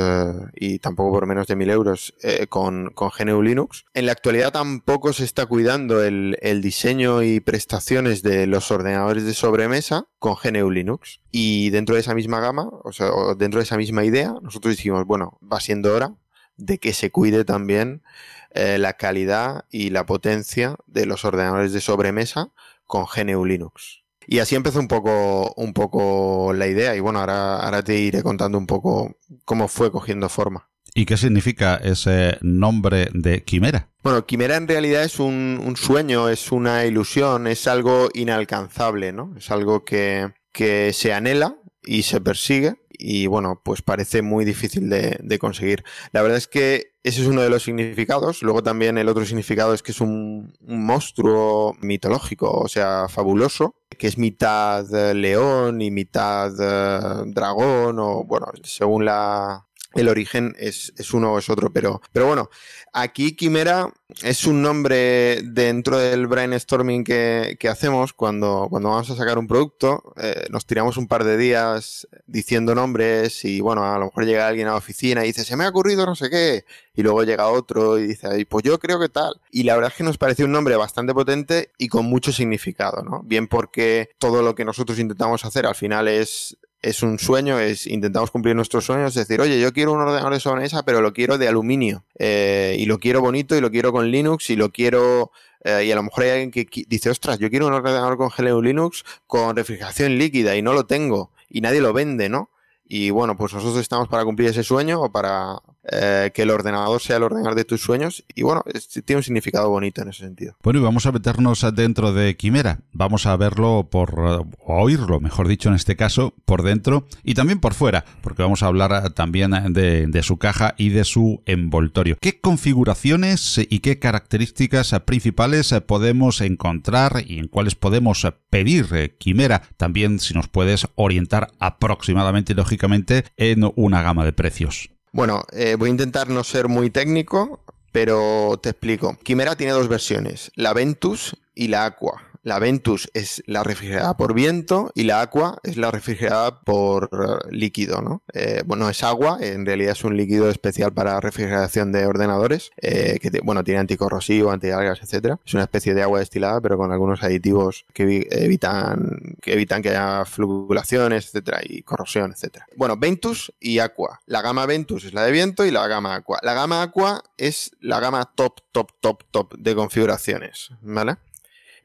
[0.55, 3.85] y tampoco por menos de mil euros eh, con, con GNU Linux.
[3.93, 9.25] En la actualidad tampoco se está cuidando el, el diseño y prestaciones de los ordenadores
[9.25, 11.21] de sobremesa con GNU Linux.
[11.31, 15.05] Y dentro de esa misma gama, o sea, dentro de esa misma idea, nosotros dijimos,
[15.05, 16.15] bueno, va siendo hora
[16.57, 18.03] de que se cuide también
[18.51, 22.51] eh, la calidad y la potencia de los ordenadores de sobremesa
[22.85, 24.02] con GNU Linux.
[24.27, 28.23] Y así empezó un poco, un poco la idea y bueno, ahora, ahora te iré
[28.23, 30.69] contando un poco cómo fue cogiendo forma.
[30.95, 33.89] ¿Y qué significa ese nombre de quimera?
[34.03, 39.33] Bueno, quimera en realidad es un, un sueño, es una ilusión, es algo inalcanzable, ¿no?
[39.37, 44.89] Es algo que, que se anhela y se persigue y bueno, pues parece muy difícil
[44.89, 45.83] de, conseguir.
[46.11, 48.43] La verdad es que ese es uno de los significados.
[48.43, 53.75] Luego también el otro significado es que es un, un monstruo mitológico, o sea, fabuloso,
[53.97, 60.55] que es mitad eh, león y mitad eh, dragón, o bueno, según la, el origen
[60.57, 62.49] es, es, uno o es otro, pero, pero bueno,
[62.93, 63.91] aquí Quimera
[64.23, 69.47] es un nombre dentro del brainstorming que, que hacemos cuando, cuando vamos a sacar un
[69.47, 70.13] producto.
[70.17, 74.47] Eh, nos tiramos un par de días diciendo nombres y bueno, a lo mejor llega
[74.47, 76.65] alguien a la oficina y dice, se me ha ocurrido no sé qué.
[76.95, 79.41] Y luego llega otro y dice, pues yo creo que tal.
[79.51, 83.01] Y la verdad es que nos pareció un nombre bastante potente y con mucho significado,
[83.03, 83.21] ¿no?
[83.23, 87.87] Bien porque todo lo que nosotros intentamos hacer al final es es un sueño, es
[87.87, 91.13] intentamos cumplir nuestros sueños, es decir, oye, yo quiero un ordenador de sobremesa, pero lo
[91.13, 94.69] quiero de aluminio, eh, y lo quiero bonito, y lo quiero con Linux, y lo
[94.69, 95.31] quiero,
[95.63, 98.29] eh, y a lo mejor hay alguien que dice, ostras, yo quiero un ordenador con
[98.29, 102.49] GNU Linux con refrigeración líquida, y no lo tengo, y nadie lo vende, ¿no?
[102.85, 105.55] Y bueno, pues nosotros estamos para cumplir ese sueño o para
[105.91, 108.23] eh, que el ordenador sea el ordenador de tus sueños.
[108.33, 108.63] Y bueno,
[109.05, 110.55] tiene un significado bonito en ese sentido.
[110.63, 112.79] Bueno, y vamos a meternos dentro de Quimera.
[112.91, 117.33] Vamos a verlo por, o a oírlo, mejor dicho en este caso, por dentro y
[117.33, 121.41] también por fuera, porque vamos a hablar también de, de su caja y de su
[121.45, 122.17] envoltorio.
[122.21, 129.63] ¿Qué configuraciones y qué características principales podemos encontrar y en cuáles podemos pedir Quimera?
[129.77, 134.93] También si nos puedes orientar aproximadamente, lógicamente, en una gama de precios.
[135.13, 137.59] Bueno, eh, voy a intentar no ser muy técnico,
[137.91, 139.15] pero te explico.
[139.21, 142.32] Quimera tiene dos versiones, la Ventus y la Aqua.
[142.43, 147.47] La Ventus es la refrigerada por viento y la Aqua es la refrigerada por eh,
[147.51, 148.21] líquido, ¿no?
[148.33, 153.17] Eh, bueno, es agua, en realidad es un líquido especial para refrigeración de ordenadores, eh,
[153.21, 155.39] que bueno, tiene anticorrosivo, antialgas, etcétera.
[155.45, 159.91] Es una especie de agua destilada, pero con algunos aditivos que evitan que evitan que
[159.91, 162.65] haya fluctuaciones, etcétera, y corrosión, etcétera.
[162.75, 164.19] Bueno, Ventus y Aqua.
[164.25, 166.39] La gama Ventus es la de viento y la gama Aqua.
[166.41, 171.15] La gama Aqua es la gama top, top, top, top de configuraciones, ¿vale?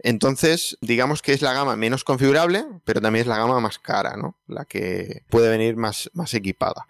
[0.01, 4.17] Entonces, digamos que es la gama menos configurable, pero también es la gama más cara,
[4.17, 4.37] ¿no?
[4.47, 6.87] La que puede venir más, más equipada.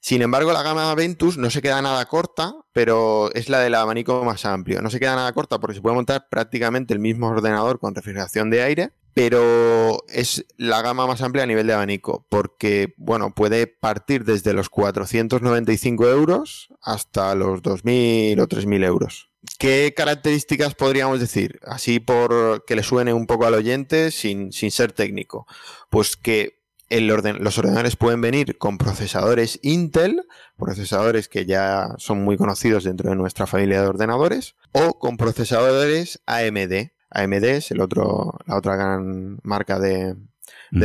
[0.00, 4.24] Sin embargo, la gama Ventus no se queda nada corta, pero es la del abanico
[4.24, 4.80] más amplio.
[4.80, 8.48] No se queda nada corta porque se puede montar prácticamente el mismo ordenador con refrigeración
[8.48, 13.66] de aire, pero es la gama más amplia a nivel de abanico, porque, bueno, puede
[13.66, 19.27] partir desde los 495 euros hasta los 2.000 o 3.000 euros.
[19.58, 21.60] ¿Qué características podríamos decir?
[21.64, 25.46] Así por que le suene un poco al oyente sin, sin ser técnico.
[25.90, 26.58] Pues que
[26.90, 30.24] los ordenadores pueden venir con procesadores Intel,
[30.56, 36.20] procesadores que ya son muy conocidos dentro de nuestra familia de ordenadores, o con procesadores
[36.26, 36.90] AMD.
[37.10, 40.16] AMD es el otro, la otra gran marca de,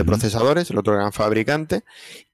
[0.05, 1.83] procesadores, el otro gran fabricante,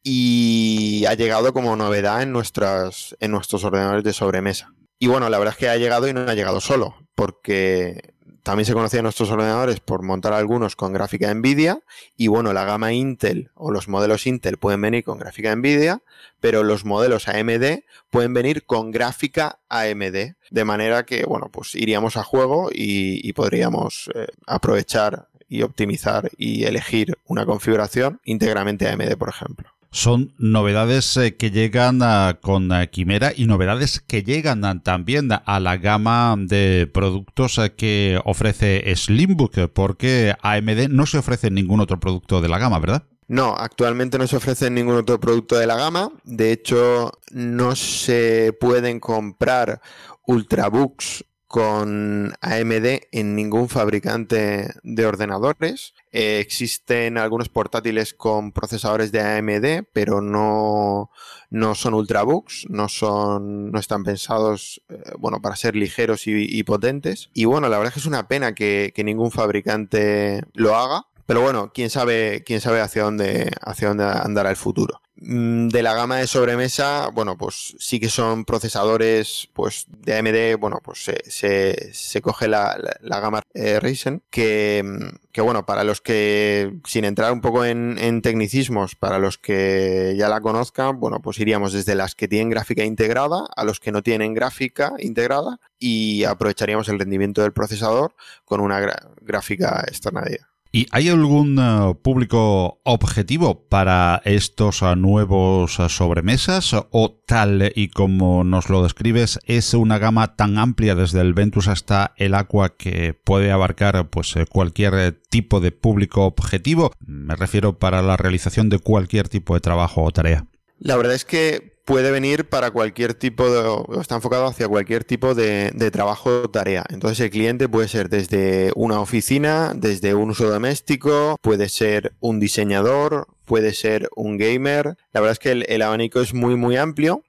[0.03, 4.73] y ha llegado como novedad en, nuestras, en nuestros ordenadores de sobremesa.
[4.99, 8.65] Y bueno, la verdad es que ha llegado y no ha llegado solo, porque también
[8.65, 11.79] se conocían nuestros ordenadores por montar algunos con gráfica Nvidia
[12.17, 16.01] y bueno, la gama Intel o los modelos Intel pueden venir con gráfica Nvidia,
[16.41, 22.17] pero los modelos AMD pueden venir con gráfica AMD, de manera que bueno, pues iríamos
[22.17, 29.29] a juego y, podríamos eh, aprovechar y optimizar y elegir una configuración íntegramente AMD, por
[29.29, 34.82] ejemplo son novedades eh, que llegan ah, con eh, Quimera y novedades que llegan ah,
[34.84, 41.49] también a la gama de productos eh, que ofrece Slimbook, porque AMD no se ofrece
[41.49, 43.04] ningún otro producto de la gama, ¿verdad?
[43.28, 46.12] No, actualmente no se ofrece ningún otro producto de la gama.
[46.23, 49.82] De hecho, no se pueden comprar
[50.25, 55.95] Ultrabooks con AMD en ningún fabricante de ordenadores.
[56.12, 61.09] Eh, existen algunos portátiles con procesadores de AMD, pero no,
[61.49, 67.31] no son ultrabooks, no son, no están pensados, eh, bueno, para ser ligeros y, potentes.
[67.33, 71.07] Y bueno, la verdad es que es una pena que, que ningún fabricante lo haga.
[71.25, 74.98] Pero bueno, quién sabe, quién sabe hacia dónde, hacia dónde andará el futuro.
[75.21, 80.58] Mm, de la gama de sobremesa, bueno, pues sí que son procesadores pues de AMD,
[80.60, 85.84] bueno, pues se, se, coge la, la, gama eh, Ryzen, que, mm, que, bueno, para
[85.84, 91.21] los que, sin entrar un poco en, tecnicismos, para los que ya la conozcan, bueno,
[91.21, 95.60] pues iríamos desde las que tienen gráfica integrada a los que no tienen gráfica integrada
[95.77, 98.79] y aprovecharíamos el rendimiento del procesador con una
[99.21, 100.39] gráfica externa de
[100.71, 107.88] ¿Y hay algún eh, público objetivo para estos eh, nuevos eh, sobremesas o tal y
[107.88, 112.77] como nos lo describes es una gama tan amplia desde el Ventus hasta el Aqua
[112.77, 116.91] que puede abarcar pues cualquier tipo de público objetivo?
[116.99, 120.45] Me refiero para la realización de cualquier tipo de trabajo o tarea.
[120.77, 125.34] La verdad es que puede venir para cualquier tipo de, está enfocado hacia cualquier tipo
[125.34, 126.86] de, trabajo o tarea.
[126.89, 132.39] Entonces el cliente puede ser desde una oficina, desde un uso doméstico, puede ser un
[132.39, 134.97] diseñador, puede ser un gamer.
[135.13, 137.23] La verdad es que el, abanico es muy muy amplio.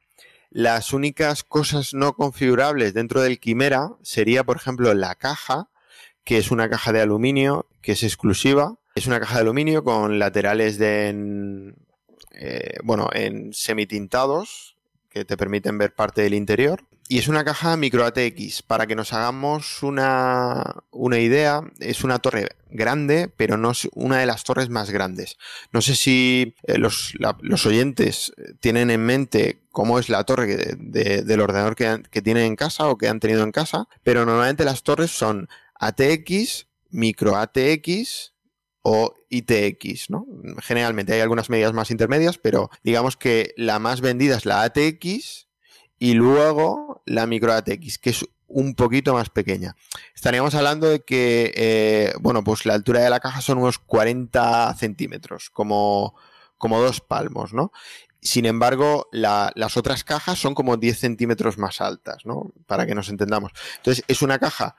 [0.51, 5.71] Las únicas cosas no configurables dentro del Quimera sería, por ejemplo, la caja,
[6.23, 8.77] que es una caja de aluminio que es exclusiva.
[8.95, 11.73] Es una caja de aluminio con laterales de
[12.43, 14.75] eh, bueno, en semitintados
[15.11, 16.85] que te permiten ver parte del interior.
[17.07, 18.63] Y es una caja micro ATX.
[18.63, 24.19] Para que nos hagamos una, una idea, es una torre grande, pero no es una
[24.19, 25.37] de las torres más grandes.
[25.71, 31.41] No sé si eh, los, los, oyentes tienen en mente cómo es la torre del
[31.41, 34.83] ordenador que, que tienen en casa o que han tenido en casa, pero normalmente las
[34.83, 38.33] torres son ATX, micro ATX,
[38.83, 40.27] o ITX, ¿no?
[40.63, 45.49] Generalmente hay algunas medidas más intermedias, pero digamos que la más vendida es la ATX
[45.99, 49.77] y luego la micro ATX, que es un poquito más pequeña.
[50.15, 54.75] Estaríamos hablando de que, eh, bueno, pues la altura de la caja son unos 40
[54.75, 56.17] centímetros, como,
[56.59, 57.73] como dos palmos, ¿no?
[58.23, 62.53] Sin embargo, las otras cajas son como 10 centímetros más altas, ¿no?
[62.67, 63.53] Para que nos entendamos.
[63.79, 64.77] Entonces, es una caja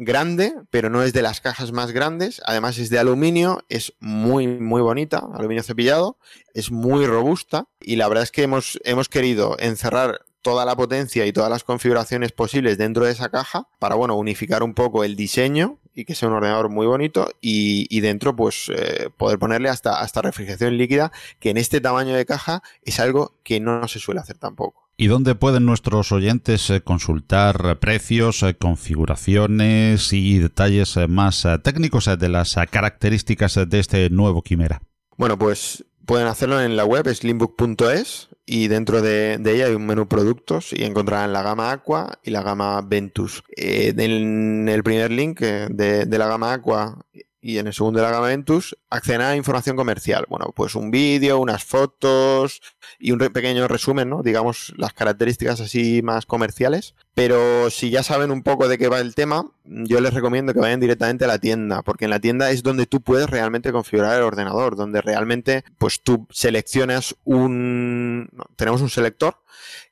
[0.00, 2.40] grande, pero no es de las cajas más grandes.
[2.46, 6.16] Además es de aluminio, es muy, muy bonita, aluminio cepillado,
[6.54, 11.26] es muy robusta y la verdad es que hemos, hemos querido encerrar toda la potencia
[11.26, 15.16] y todas las configuraciones posibles dentro de esa caja para, bueno, unificar un poco el
[15.16, 20.00] diseño y que sea un ordenador muy bonito y, dentro pues eh, poder ponerle hasta,
[20.00, 24.20] hasta refrigeración líquida que en este tamaño de caja es algo que no se suele
[24.20, 24.89] hacer tampoco.
[25.00, 32.10] ¿Y dónde pueden nuestros oyentes eh, consultar precios, eh, configuraciones y detalles eh, más técnicos
[32.18, 34.82] de las características de este nuevo Quimera?
[35.16, 40.06] Bueno, pues pueden hacerlo en la web slimbook.es y dentro de, ella hay un menú
[40.06, 43.42] productos y encontrarán la gama Aqua y la gama Ventus.
[43.56, 47.06] Eh, en el primer link eh, de la gama Aqua
[47.40, 50.26] y en el segundo de la gama Ventus acceden a información comercial.
[50.28, 52.60] Bueno, pues un vídeo, unas fotos
[52.98, 54.22] y un pequeño resumen, ¿no?
[54.22, 56.94] Digamos las características así más comerciales.
[57.14, 60.60] Pero si ya saben un poco de qué va el tema, yo les recomiendo que
[60.60, 64.16] vayan directamente a la tienda, porque en la tienda es donde tú puedes realmente configurar
[64.16, 68.28] el ordenador, donde realmente pues tú seleccionas un...
[68.56, 69.42] tenemos un selector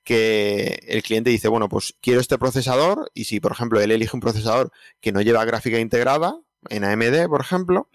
[0.05, 4.16] que el cliente dice, bueno, pues quiero este procesador y si por ejemplo él elige
[4.16, 7.88] un procesador que no lleva gráfica integrada, en AMD, por ejemplo,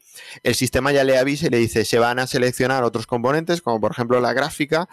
[0.43, 3.79] el sistema ya le avisa y le dice se van a seleccionar otros componentes, como
[3.79, 4.87] por ejemplo la gráfica,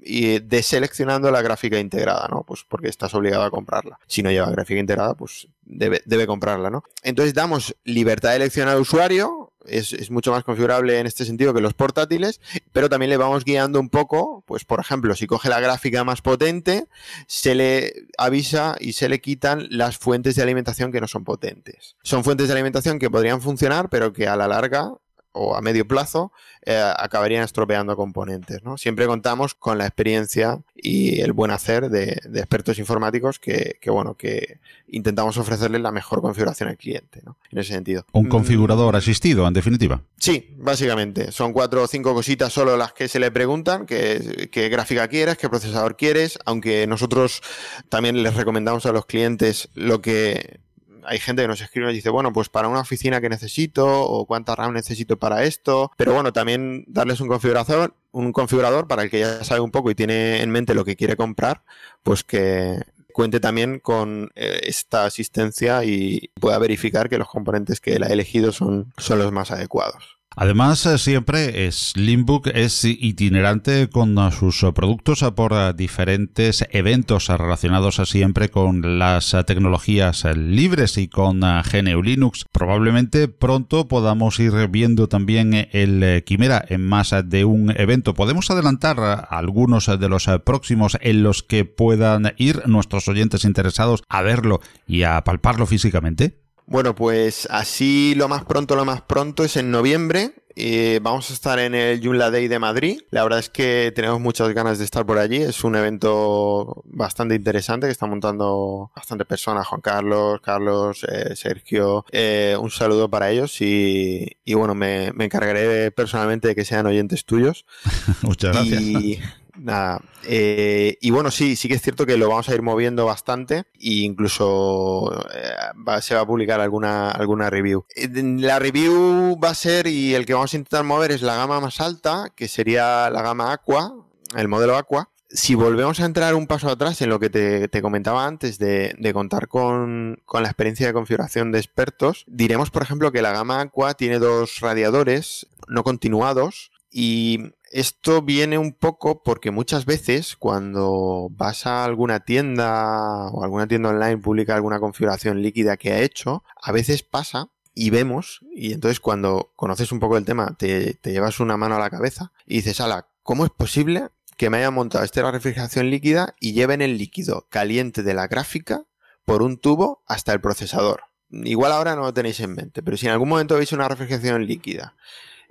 [0.00, 2.44] y deseleccionando la gráfica integrada, ¿no?
[2.44, 3.98] Pues porque estás obligado a comprarla.
[4.06, 6.84] Si no lleva gráfica integrada, pues debe, comprarla, ¿no?
[7.02, 11.60] Entonces damos libertad de elección al usuario, es, mucho más configurable en este sentido que
[11.60, 12.40] los portátiles,
[12.72, 16.22] pero también le vamos guiando un poco, pues por ejemplo, si coge la gráfica más
[16.22, 16.86] potente,
[17.26, 21.96] se le avisa y se le quitan las fuentes de alimentación que no son potentes.
[22.02, 24.92] Son fuentes de alimentación que podrían funcionar, pero que a la larga
[25.32, 28.62] o a medio plazo eh, acabarían estropeando componentes.
[28.62, 28.76] ¿no?
[28.76, 34.58] Siempre contamos con la experiencia y el buen hacer de, expertos informáticos que, bueno, que
[34.88, 37.36] intentamos ofrecerles la mejor configuración al cliente, ¿no?
[37.50, 38.04] En ese sentido.
[38.12, 38.28] Un mm.
[38.28, 40.02] configurador asistido, en definitiva.
[40.18, 41.32] Sí, básicamente.
[41.32, 45.36] Son cuatro o cinco cositas solo las que se le preguntan, qué, qué gráfica quieres,
[45.36, 47.42] qué procesador quieres, aunque nosotros
[47.88, 50.60] también les recomendamos a los clientes lo que
[51.08, 53.86] hay gente que nos escribe y nos dice, bueno, pues para una oficina que necesito
[53.86, 55.90] o cuánta RAM necesito para esto.
[55.96, 59.90] Pero bueno, también darles un configurador, un configurador para el que ya sabe un poco
[59.90, 61.62] y tiene en mente lo que quiere comprar,
[62.02, 62.82] pues que
[63.12, 68.08] cuente también con eh, esta asistencia y pueda verificar que los componentes que él ha
[68.08, 70.17] elegido son, son los más adecuados.
[70.40, 79.00] Además, eh, siempre Slimbook es itinerante con sus productos por diferentes eventos relacionados siempre con
[79.00, 82.44] las tecnologías libres y con GNU Linux.
[82.52, 88.14] Probablemente pronto podamos ir viendo también el Quimera en más de un evento.
[88.14, 94.22] ¿Podemos adelantar algunos de los próximos en los que puedan ir nuestros oyentes interesados a
[94.22, 96.47] verlo y a palparlo físicamente?
[96.70, 100.34] Bueno, pues así lo más pronto, lo más pronto es en noviembre.
[100.54, 103.00] Eh, vamos a estar en el Joomla Day de Madrid.
[103.10, 105.36] La verdad es que tenemos muchas ganas de estar por allí.
[105.36, 109.66] Es un evento bastante interesante que está montando bastante personas.
[109.66, 112.04] Juan Carlos, Carlos, eh, Sergio.
[112.12, 117.24] Eh, un saludo para ellos y, bueno, me, me, encargaré personalmente de que sean oyentes
[117.24, 117.64] tuyos.
[118.22, 118.82] muchas gracias.
[119.58, 120.00] Nada.
[120.24, 123.64] Eh, y bueno, sí, sí que es cierto que lo vamos a ir moviendo bastante
[123.74, 127.84] e incluso eh, se va a publicar alguna, alguna review.
[127.96, 131.36] Eh, la review va a ser, y el que vamos a intentar mover es la
[131.36, 133.94] gama más alta, que sería la gama Aqua,
[134.36, 135.10] el modelo Aqua.
[135.30, 139.48] Si volvemos a entrar un paso atrás en lo que te, comentaba antes de, contar
[139.48, 143.92] con, con, la experiencia de configuración de expertos, diremos, por ejemplo, que la gama Aqua
[143.94, 151.66] tiene dos radiadores no continuados y esto viene un poco porque muchas veces cuando vas
[151.66, 156.72] a alguna tienda o alguna tienda online publica alguna configuración líquida que ha hecho, a
[156.72, 161.56] veces pasa y vemos, y entonces cuando conoces un poco el tema, te, llevas una
[161.56, 165.30] mano a la cabeza y dices, ala, ¿cómo es posible que me hayan montado esta
[165.30, 168.84] refrigeración líquida y lleven el líquido caliente de la gráfica
[169.24, 171.02] por un tubo hasta el procesador?
[171.30, 174.46] Igual ahora no lo tenéis en mente, pero si en algún momento veis una refrigeración
[174.46, 174.96] líquida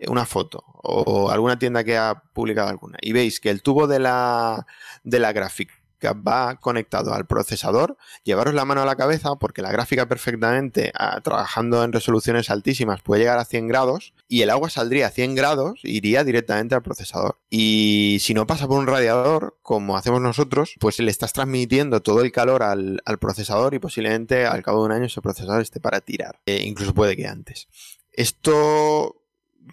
[0.08, 4.00] una foto o alguna tienda que ha publicado alguna y veis que el tubo de
[4.00, 4.68] la,
[5.04, 5.74] de la gráfica
[6.06, 11.20] va conectado al procesador, llevaros la mano a la cabeza porque la gráfica perfectamente ah,
[11.22, 15.36] trabajando en resoluciones altísimas puede llegar a 100 grados y el agua saldría a 100
[15.36, 17.40] grados e iría directamente al procesador.
[17.50, 22.22] Y si no pasa por un radiador, como hacemos nosotros, pues le estás transmitiendo todo
[22.22, 26.02] el calor al, procesador y posiblemente al cabo de un año ese procesador esté para
[26.02, 26.40] tirar.
[26.46, 27.68] E incluso puede que antes.
[28.12, 29.16] Esto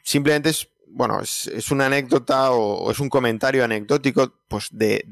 [0.02, 5.04] simplemente es, bueno, es, una anécdota o, es un comentario anecdótico pues de,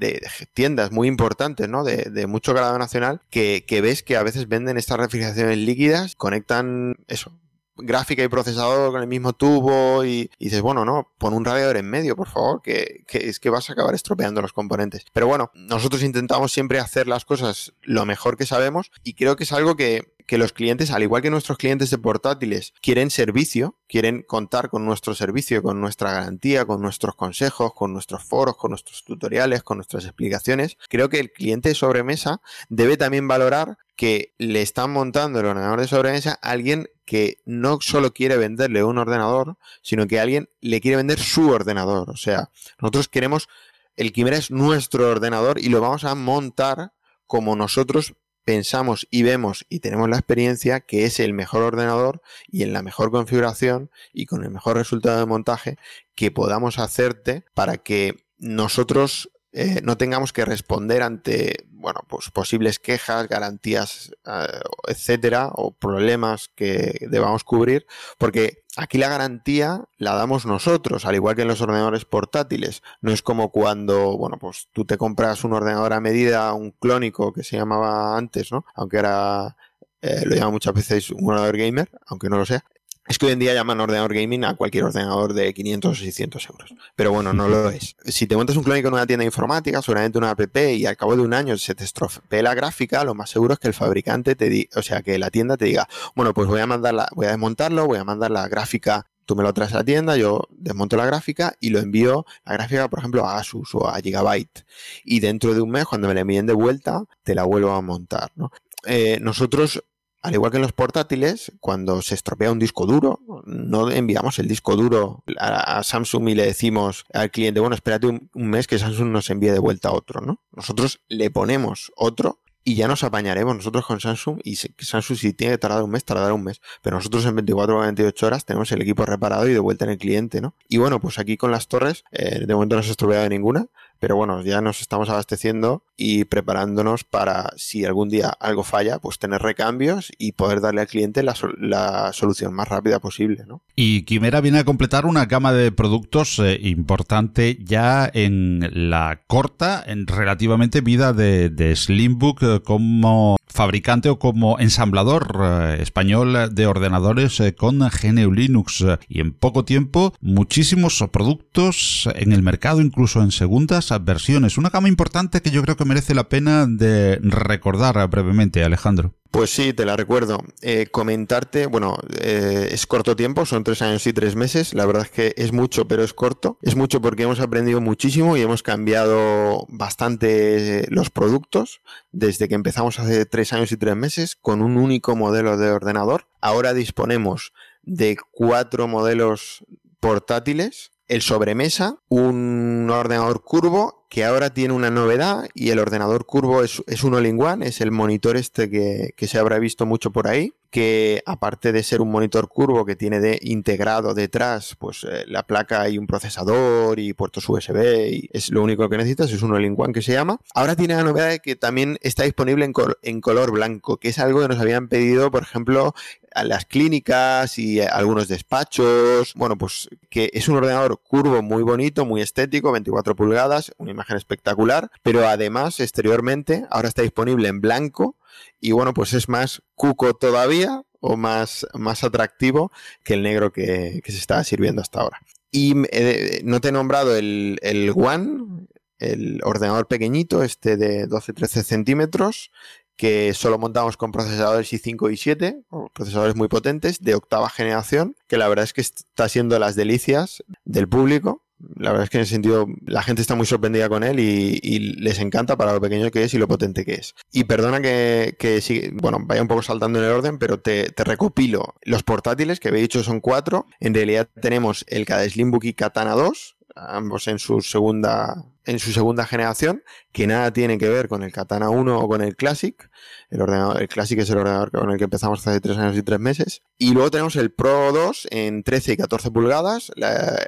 [0.54, 1.84] tiendas muy importantes, ¿no?
[1.84, 6.96] De, mucho grado nacional que, que, ves que a veces venden estas refrigeraciones líquidas, conectan
[7.08, 7.32] eso,
[7.76, 11.88] gráfica y procesador con el mismo tubo y, dices, bueno, no, pon un radiador en
[11.88, 15.04] medio, por favor, que, que, es que vas a acabar estropeando los componentes.
[15.12, 19.44] Pero bueno, nosotros intentamos siempre hacer las cosas lo mejor que sabemos y creo que
[19.44, 23.76] es algo que, que los clientes, al igual que nuestros clientes de portátiles, quieren servicio,
[23.88, 28.70] quieren contar con nuestro servicio, con nuestra garantía, con nuestros consejos, con nuestros foros, con
[28.70, 34.34] nuestros tutoriales, con nuestras explicaciones, creo que el cliente de sobremesa debe también valorar que
[34.38, 38.96] le están montando el ordenador de sobremesa a alguien que no solo quiere venderle un
[38.96, 42.08] ordenador, sino que alguien le quiere vender su ordenador.
[42.08, 42.48] O sea,
[42.80, 43.50] nosotros queremos
[43.96, 46.94] el Quimera es nuestro ordenador y lo vamos a montar
[47.26, 48.14] como nosotros
[48.46, 52.80] pensamos y vemos y tenemos la experiencia que es el mejor ordenador y en la
[52.80, 55.76] mejor configuración y con el mejor resultado de montaje
[56.14, 62.78] que podamos hacerte para que nosotros eh, no tengamos que responder ante bueno, pues posibles
[62.78, 67.86] quejas, garantías, eh, etcétera, o problemas que debamos cubrir,
[68.18, 72.82] porque aquí la garantía la damos nosotros, al igual que en los ordenadores portátiles.
[73.00, 77.32] No es como cuando, bueno, pues tú te compras un ordenador a medida, un clónico
[77.32, 78.64] que se llamaba antes, ¿no?
[78.76, 79.56] Aunque era
[80.02, 82.64] eh, lo llaman muchas veces un ordenador gamer, aunque no lo sea.
[83.06, 86.48] Es que hoy en día llaman ordenador gaming a cualquier ordenador de 500 o 600
[86.50, 86.74] euros.
[86.94, 87.96] Pero bueno, no lo es.
[88.04, 91.16] Si te montas un clónico en una tienda informática, seguramente una app, y al cabo
[91.16, 94.36] de un año se te estropee la gráfica, lo más seguro es que el fabricante
[94.36, 97.26] te diga, o sea, que la tienda te diga, bueno, pues voy a mandarla, voy
[97.26, 100.48] a desmontarlo, voy a mandar la gráfica tú me lo traes a la tienda, yo
[100.50, 104.64] desmonto la gráfica y lo envío, la gráfica, por ejemplo, a Asus o a Gigabyte.
[105.04, 107.80] Y dentro de un mes, cuando me la envíen de vuelta, te la vuelvo a
[107.80, 108.30] montar.
[108.34, 108.50] ¿no?
[108.84, 109.84] Eh, nosotros
[110.22, 114.46] al igual que en los portátiles, cuando se estropea un disco duro, no enviamos el
[114.46, 119.08] disco duro a, Samsung y le decimos al cliente, bueno, espérate un, mes que Samsung
[119.08, 120.40] nos envíe de vuelta otro, ¿no?
[120.52, 125.54] Nosotros le ponemos otro y ya nos apañaremos nosotros con Samsung y Samsung si tiene
[125.54, 126.60] que tardar un mes, tardará un mes.
[126.82, 129.90] Pero nosotros en 24 o 48 horas tenemos el equipo reparado y de vuelta en
[129.90, 130.54] el cliente, ¿no?
[130.68, 133.66] Y bueno, pues aquí con las torres, eh, de momento no se ha estropeado ninguna,
[134.02, 139.20] pero bueno, ya nos estamos abasteciendo y preparándonos para, si algún día algo falla, pues
[139.20, 143.44] tener recambios y poder darle al cliente la, solución más rápida posible.
[143.46, 143.62] ¿no?
[143.76, 149.84] Y Quimera viene a completar una gama de productos eh, importante ya en la corta,
[149.86, 157.40] en relativamente vida de, Slimbook eh, como fabricante o como ensamblador eh, español de ordenadores
[157.56, 158.84] con GNU Linux.
[159.08, 164.58] Y en poco tiempo, muchísimos productos en el mercado, incluso en segundas versiones.
[164.58, 169.14] Una gama importante que yo creo que merece la pena de recordar brevemente, Alejandro.
[169.32, 170.44] Pues sí, te la recuerdo.
[170.60, 174.74] Eh, comentarte, bueno, eh, es corto tiempo, son tres años y tres meses.
[174.74, 176.58] La verdad es que es mucho, pero es corto.
[176.60, 181.80] Es mucho porque hemos aprendido muchísimo y hemos cambiado bastante los productos
[182.12, 186.26] desde que empezamos hace tres años y tres meses con un único modelo de ordenador.
[186.42, 189.64] Ahora disponemos de cuatro modelos
[189.98, 196.62] portátiles el sobremesa, un ordenador curvo que ahora tiene una novedad y el ordenador curvo
[196.62, 200.54] es, un all-in-one, es el monitor este que, que, se habrá visto mucho por ahí,
[200.70, 205.46] que aparte de ser un monitor curvo que tiene de integrado detrás, pues eh, la
[205.46, 209.54] placa y un procesador y puertos USB y es lo único que necesitas, es un
[209.54, 210.40] all-in-one que se llama.
[210.54, 214.18] Ahora tiene la novedad de que también está disponible en, en color blanco, que es
[214.18, 215.94] algo que nos habían pedido, por ejemplo,
[216.34, 219.34] a las clínicas y algunos despachos.
[219.34, 224.16] Bueno, pues que es un ordenador curvo muy bonito, muy estético, 24 pulgadas, una imagen
[224.16, 228.16] espectacular, pero además exteriormente ahora está disponible en blanco
[228.60, 232.72] y bueno, pues es más cuco todavía o más, más atractivo
[233.02, 235.20] que el negro que, se está sirviendo hasta ahora.
[235.50, 238.66] Y eh, no te he nombrado el, el One,
[239.02, 242.52] el ordenador pequeñito, este de 12-13 centímetros,
[242.96, 245.62] que solo montamos con procesadores i5 y 7,
[245.92, 250.42] procesadores muy potentes de octava generación, que la verdad es que está siendo las delicias
[250.64, 251.42] del público.
[251.76, 254.78] La verdad es que en ese sentido la gente está muy sorprendida con él y,
[254.98, 257.14] les encanta para lo pequeño que es y lo potente que es.
[257.32, 262.02] Y perdona que, bueno, vaya un poco saltando en el orden, pero te, recopilo los
[262.02, 263.66] portátiles que había dicho son cuatro.
[263.78, 268.92] En realidad tenemos el Kada Slimbook y Katana 2, ambos en su segunda en su
[268.92, 272.90] segunda generación, que nada tiene que ver con el Katana 1 o con el Classic.
[273.30, 276.02] El, ordenador, el Classic es el ordenador con el que empezamos hace 3 años y
[276.02, 276.62] 3 meses.
[276.78, 279.90] Y luego tenemos el Pro 2 en 13 y 14 pulgadas,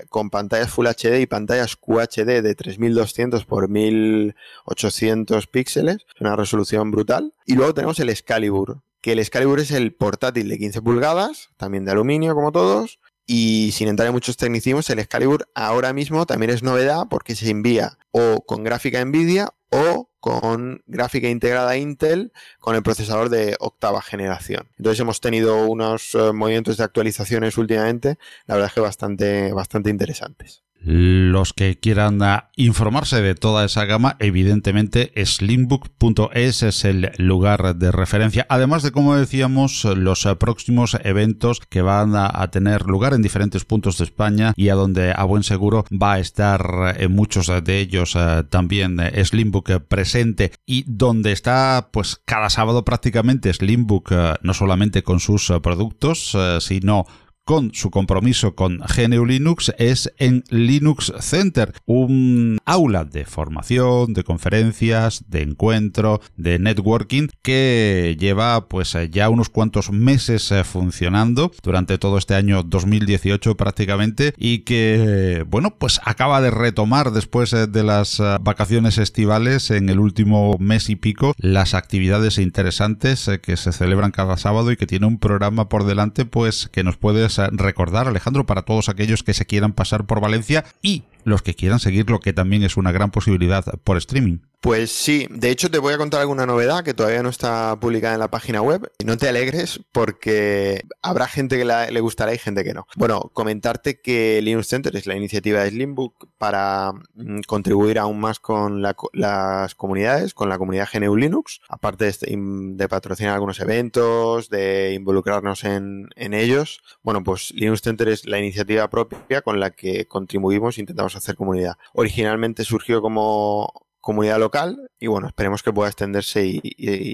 [0.09, 6.07] con pantallas Full HD y pantallas QHD de 3200 por 1800 píxeles.
[6.21, 7.35] una resolución brutal.
[7.47, 11.85] Y luego tenemos el Excalibur, que el Excalibur es el portátil de 15 pulgadas, también
[11.85, 16.51] de aluminio como todos, y sin entrar en muchos tecnicismos, el Excalibur ahora mismo también
[16.51, 22.77] es novedad porque se envía o con gráfica Nvidia o con gráfica integrada Intel con
[22.77, 24.69] el procesador de octava generación.
[24.79, 29.91] Entonces hemos tenido unos eh, movimientos de actualizaciones últimamente, la verdad es que bastante, bastante
[29.91, 30.63] interesantes.
[30.85, 37.91] Los que quieran ah, informarse de toda esa gama, evidentemente slimbook.es es el lugar de
[37.91, 38.47] referencia.
[38.51, 43.65] Además de, como decíamos, los ah, próximos eventos que van a tener lugar en diferentes
[43.65, 47.81] puntos de España y a donde a buen seguro va a estar en muchos de
[47.81, 54.13] ellos ah, también eh, Slimbook presente y donde está pues cada sábado prácticamente Slimbook
[54.43, 57.07] no solamente con sus productos, sino
[57.45, 64.25] con su compromiso con GNU Linux es en Linux Center, un aula de formación, de
[64.25, 71.99] conferencias, de encuentro, de networking que lleva pues ya unos cuantos meses eh, funcionando durante
[71.99, 77.83] todo este año 2018 prácticamente y que bueno pues acaba de retomar después eh, de
[77.83, 83.73] las eh, vacaciones estivales en el último mes y pico las actividades interesantes que se
[83.73, 88.09] celebran cada sábado y que tiene un programa por delante pues que nos puedes recordar
[88.09, 92.21] Alejandro para todos aquellos que se quieran pasar por Valencia y los que quieran seguirlo
[92.21, 94.39] que también es una gran posibilidad por streaming.
[94.65, 98.15] Pues sí, de hecho te voy a contar alguna novedad que todavía no está publicada
[98.15, 98.91] en la página web.
[99.05, 102.87] No te alegres porque habrá gente que le gustará y gente que no.
[102.97, 108.41] Bueno, comentarte que Linux Center es la iniciativa de Slimbook para mm, contribuir aún más
[108.41, 114.95] con las comunidades, con la comunidad GNU Linux, aparte de, de patrocinar algunos eventos, de
[114.95, 116.81] involucrarnos en, en ellos.
[117.03, 121.77] Bueno, pues Linux Center es la iniciativa propia con la que contribuimos, intentamos hacer comunidad.
[121.93, 126.61] Originalmente surgió como comunidad local y bueno, esperemos que pueda extenderse y,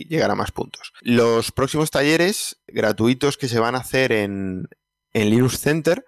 [0.08, 0.92] llegar a más puntos.
[1.00, 4.68] Los próximos talleres gratuitos que se van a hacer en,
[5.12, 6.04] en Linux Center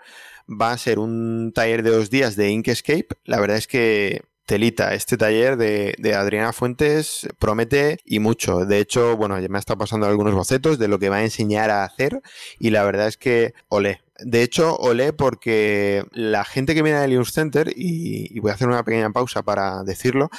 [0.49, 3.09] va a ser un taller de dos días de Inkscape.
[3.25, 8.65] La verdad es que telita, este taller de, Adriana Fuentes promete y mucho.
[8.65, 11.71] De hecho, bueno, ya me está pasando algunos bocetos de lo que va a enseñar
[11.71, 12.21] a hacer
[12.59, 14.03] y la verdad es que olé.
[14.19, 18.69] De hecho, olé porque la gente que viene de Linux Center, y voy a hacer
[18.69, 20.31] una pequeña pausa para decirlo,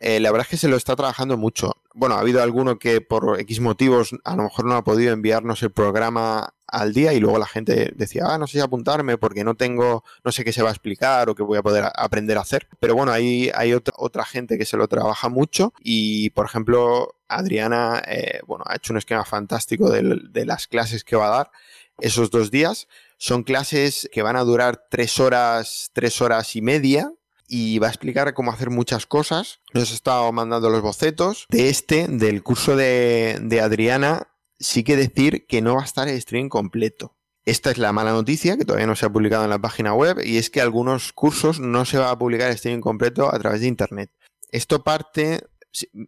[0.00, 1.76] eh, la verdad es que se lo está trabajando mucho.
[1.94, 5.62] Bueno, ha habido alguno que por X motivos a lo mejor no ha podido enviarnos
[5.62, 9.44] el programa al día y luego la gente decía, ah, no sé si apuntarme porque
[9.44, 12.38] no tengo, no sé qué se va a explicar o qué voy a poder aprender
[12.38, 12.68] a hacer.
[12.80, 17.14] Pero bueno, ahí hay otra, otra gente que se lo trabaja mucho y, por ejemplo,
[17.28, 21.36] Adriana, eh, bueno, ha hecho un esquema fantástico de, de las clases que va a
[21.36, 21.50] dar
[21.98, 22.88] esos dos días.
[23.18, 27.12] Son clases que van a durar tres horas, tres horas y media,
[27.48, 29.60] y va a explicar cómo hacer muchas cosas.
[29.72, 31.46] Nos ha estado mandando los bocetos.
[31.48, 34.28] De este, del curso de, Adriana,
[34.58, 37.16] sí que decir que no va a estar el stream completo.
[37.44, 40.18] Esta es la mala noticia que todavía no se ha publicado en la página web
[40.24, 43.60] y es que algunos cursos no se va a publicar el stream completo a través
[43.60, 44.10] de internet.
[44.50, 45.40] Esto parte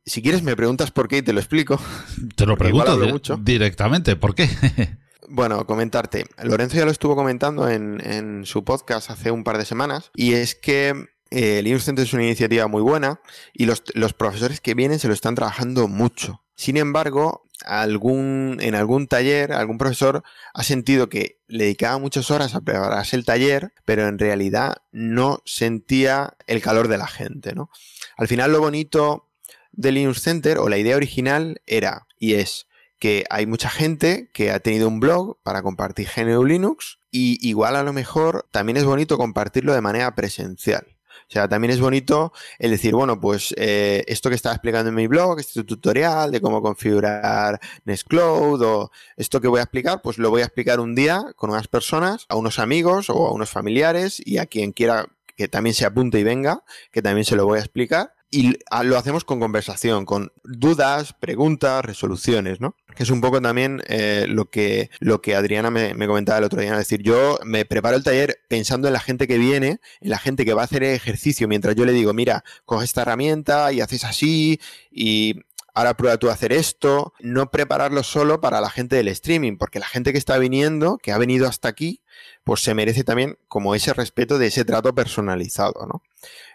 [0.04, 1.78] si, quieres me preguntas por qué y te lo explico.
[2.36, 4.48] Te lo pregunto directamente, ¿por qué?
[5.28, 6.24] bueno, comentarte.
[6.42, 10.32] Lorenzo ya lo estuvo comentando en, en, su podcast hace un par de semanas y
[10.32, 13.20] es que el Linux Center es una iniciativa muy buena
[13.52, 13.82] y los,
[14.16, 16.42] profesores que vienen se lo están trabajando mucho.
[16.54, 20.22] Sin embargo, algún, en algún taller, algún profesor
[20.54, 25.42] ha sentido que le dedicaba muchas horas a prepararse el taller, pero en realidad no
[25.44, 27.70] sentía el calor de la gente, ¿no?
[28.16, 29.28] Al final lo bonito
[29.72, 32.66] del Linux Center o la idea original era y es
[32.98, 37.76] que hay mucha gente que ha tenido un blog para compartir GNU Linux y igual
[37.76, 40.97] a lo mejor también es bonito compartirlo de manera presencial.
[41.28, 44.94] O sea, también es bonito el decir, bueno, pues eh, esto que estaba explicando en
[44.94, 50.16] mi blog, este tutorial de cómo configurar Nextcloud o esto que voy a explicar, pues
[50.16, 53.50] lo voy a explicar un día con unas personas, a unos amigos o a unos
[53.50, 55.06] familiares y a quien quiera
[55.36, 58.98] que también se apunte y venga, que también se lo voy a explicar y lo
[58.98, 62.74] hacemos con conversación, con dudas, preguntas, resoluciones, ¿no?
[62.94, 66.60] Que es un poco también eh, lo, que, lo que Adriana me, comentaba el otro
[66.60, 66.72] día.
[66.72, 70.18] Es decir, yo me preparo el taller pensando en la gente que viene, en la
[70.18, 73.80] gente que va a hacer ejercicio, mientras yo le digo, mira, coge esta herramienta y
[73.80, 74.60] haces así
[74.90, 75.36] y
[75.78, 77.14] ahora prueba tú a hacer esto.
[77.20, 81.12] No prepararlo solo para la gente del streaming, porque la gente que está viniendo, que
[81.12, 82.02] ha venido hasta aquí,
[82.42, 86.02] pues se merece también como ese respeto de ese trato personalizado, ¿no?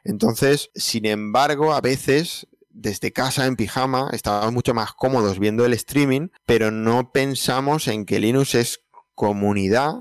[0.04, 5.74] Entonces, sin embargo, a veces desde casa en pijama estamos mucho más cómodos viendo el
[5.74, 8.82] streaming, pero no pensamos en que Linux es
[9.16, 9.94] comunidad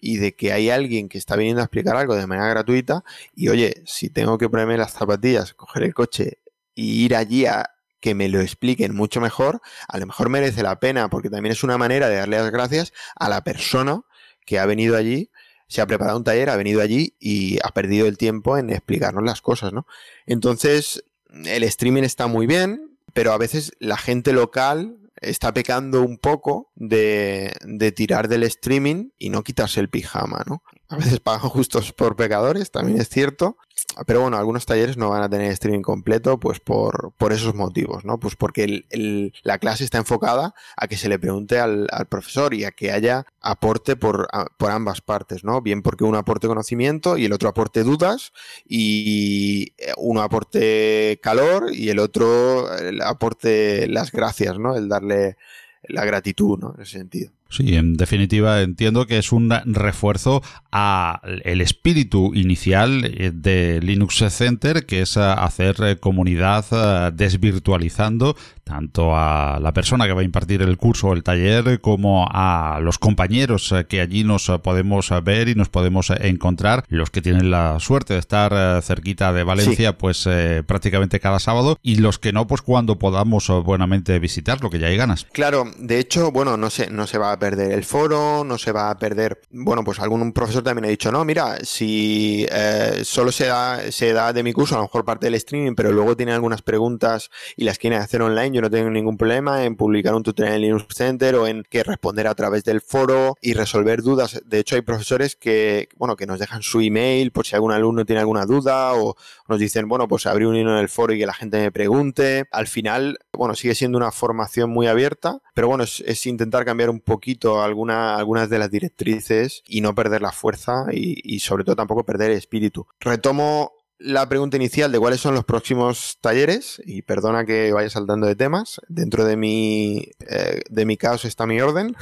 [0.00, 3.02] y de que hay alguien que está viniendo a explicar algo de manera gratuita
[3.34, 6.38] y oye, si tengo que ponerme las zapatillas, coger el coche
[6.74, 7.70] y ir allí a
[8.00, 11.64] que me lo expliquen mucho mejor, a lo mejor merece la pena porque también es
[11.64, 14.02] una manera de darle las gracias a la persona
[14.44, 15.30] que ha venido allí
[15.68, 19.22] se ha preparado un taller, ha venido allí y ha perdido el tiempo en explicarnos
[19.22, 19.86] las cosas, ¿no?
[20.26, 21.04] Entonces,
[21.44, 26.70] el streaming está muy bien, pero a veces la gente local está pecando un poco
[26.74, 30.62] de, de tirar del streaming y no quitarse el pijama, ¿no?
[30.90, 33.58] A veces pagan justos por pecadores, también es cierto,
[34.06, 38.06] pero bueno, algunos talleres no van a tener streaming completo, pues por, por esos motivos,
[38.06, 38.18] ¿no?
[38.18, 42.54] Pues porque el, la clase está enfocada a que se le pregunte al, al profesor
[42.54, 45.60] y a que haya aporte por, por, ambas partes, ¿no?
[45.60, 48.32] Bien porque uno aporte conocimiento y el otro aporte dudas
[48.66, 52.66] y uno aporte calor y el otro
[53.04, 54.74] aporte las gracias, ¿no?
[54.74, 55.36] El darle
[55.82, 56.74] la gratitud, ¿no?
[56.76, 57.37] En ese sentido.
[57.50, 64.22] Sí, en definitiva entiendo que es un refuerzo a el espíritu inicial eh, de Linux
[64.28, 70.76] Center, que es hacer comunidad desvirtualizando tanto a la persona que va a impartir el
[70.76, 75.70] curso o el taller como a los compañeros que allí nos podemos ver y nos
[75.70, 80.28] podemos encontrar, los que tienen la suerte de estar cerquita de Valencia, pues
[80.66, 84.98] prácticamente cada sábado, y los que no, pues cuando podamos buenamente visitarlo, que ya hay
[84.98, 85.26] ganas.
[85.32, 88.72] Claro, de hecho, bueno, no se, no se va a perder el foro, no se
[88.72, 93.32] va a perder, bueno, pues algún profesor también ha dicho, no, mira, si eh, solo
[93.32, 96.16] se da, se da de mi curso, a lo mejor parte del streaming, pero luego
[96.16, 100.14] tiene algunas preguntas y las quiere hacer online, yo no tengo ningún problema en publicar
[100.14, 104.02] un tutorial en Linux Center o en que responder a través del foro y resolver
[104.02, 104.40] dudas.
[104.44, 108.04] De hecho, hay profesores que, bueno, que nos dejan su email por si algún alumno
[108.04, 109.16] tiene alguna duda o
[109.48, 111.72] nos dicen, bueno, pues abrir un hilo en el foro y que la gente me
[111.72, 112.46] pregunte.
[112.50, 117.00] Al final, bueno, sigue siendo una formación muy abierta, pero bueno, es, intentar cambiar un
[117.00, 121.74] poquito alguna, algunas de las directrices y no perder la fuerza y, y sobre todo
[121.74, 122.86] tampoco perder el espíritu.
[123.00, 128.28] Retomo la pregunta inicial de cuáles son los próximos talleres y perdona que vaya saltando
[128.28, 128.80] de temas.
[128.86, 131.96] Dentro de mi, eh, de mi caos está mi orden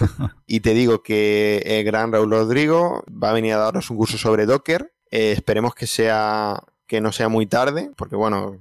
[0.46, 4.16] y te digo que el gran Raúl Rodrigo va a venir a darnos un curso
[4.16, 4.90] sobre Docker.
[5.10, 6.62] Eh, esperemos que sea
[6.92, 8.58] que no sea muy tarde, porque bueno,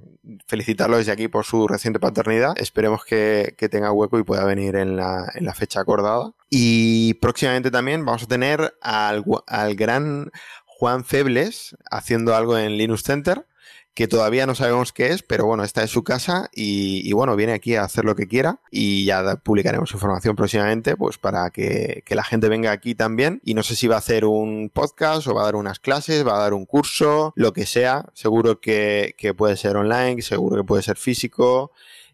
[0.47, 2.53] felicitarlo desde aquí por su reciente paternidad.
[2.55, 6.31] Esperemos que, tenga hueco y pueda venir en la, en la, fecha acordada.
[6.49, 10.31] Y próximamente también vamos a tener al, al gran
[10.65, 13.45] Juan Febles haciendo algo en Linux Center,
[13.93, 17.53] que todavía no sabemos qué es, pero bueno, esta es su casa y, bueno, viene
[17.53, 22.23] aquí a hacer lo que quiera y ya publicaremos información próximamente, pues para que, la
[22.23, 23.41] gente venga aquí también.
[23.43, 26.25] Y no sé si va a hacer un podcast o va a dar unas clases,
[26.25, 28.05] va a dar un curso, lo que sea.
[28.13, 31.71] Seguro que, puede ser online, seguro que puede ser físico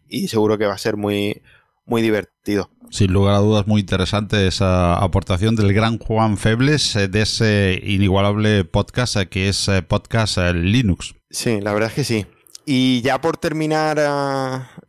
[0.08, 1.42] y seguro que va a ser muy,
[1.86, 2.70] muy divertido.
[2.90, 7.80] Sin lugar a dudas, muy interesante esa aportación del gran Juan Febles eh, de ese
[7.84, 11.17] inigualable podcast eh, que es eh, Podcast Linux.
[11.30, 12.26] Sí, la verdad es que sí.
[12.64, 13.96] Y ya por terminar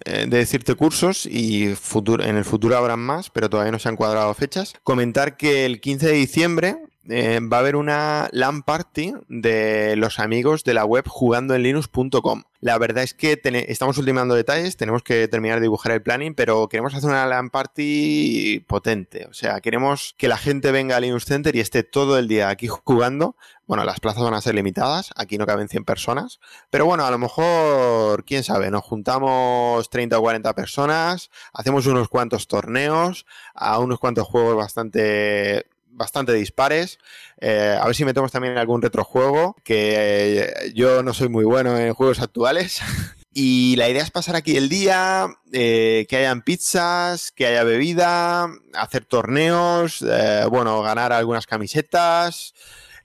[0.06, 3.96] de decirte cursos, y futuro, en el futuro habrán más, pero todavía no se han
[3.96, 9.96] cuadrado fechas, comentar que el 15 de diciembre va a haber una LAN party de
[9.96, 12.44] los amigos de la web jugando en linux.com.
[12.62, 16.68] La verdad es que estamos ultimando detalles, tenemos que terminar de dibujar el planning, pero
[16.68, 19.26] queremos hacer una LAN party potente.
[19.28, 22.50] O sea, queremos que la gente venga a Linux Center y esté todo el día
[22.50, 23.36] aquí jugando.
[23.66, 26.40] Bueno, las plazas van a ser limitadas, aquí no caben 100 personas,
[26.72, 32.10] pero bueno, a lo mejor, quién sabe, nos juntamos 30 o 40 personas, hacemos unos
[32.10, 35.68] cuantos torneos, a unos cuantos juegos bastante
[36.00, 36.98] bastante dispares.
[37.40, 41.78] Eh, a ver si metemos también algún retrojuego, que eh, yo no soy muy bueno
[41.78, 42.82] en juegos actuales.
[43.32, 48.50] Y la idea es pasar aquí el día, eh, que hayan pizzas, que haya bebida,
[48.74, 50.04] hacer torneos,
[50.50, 52.56] bueno, ganar algunas camisetas.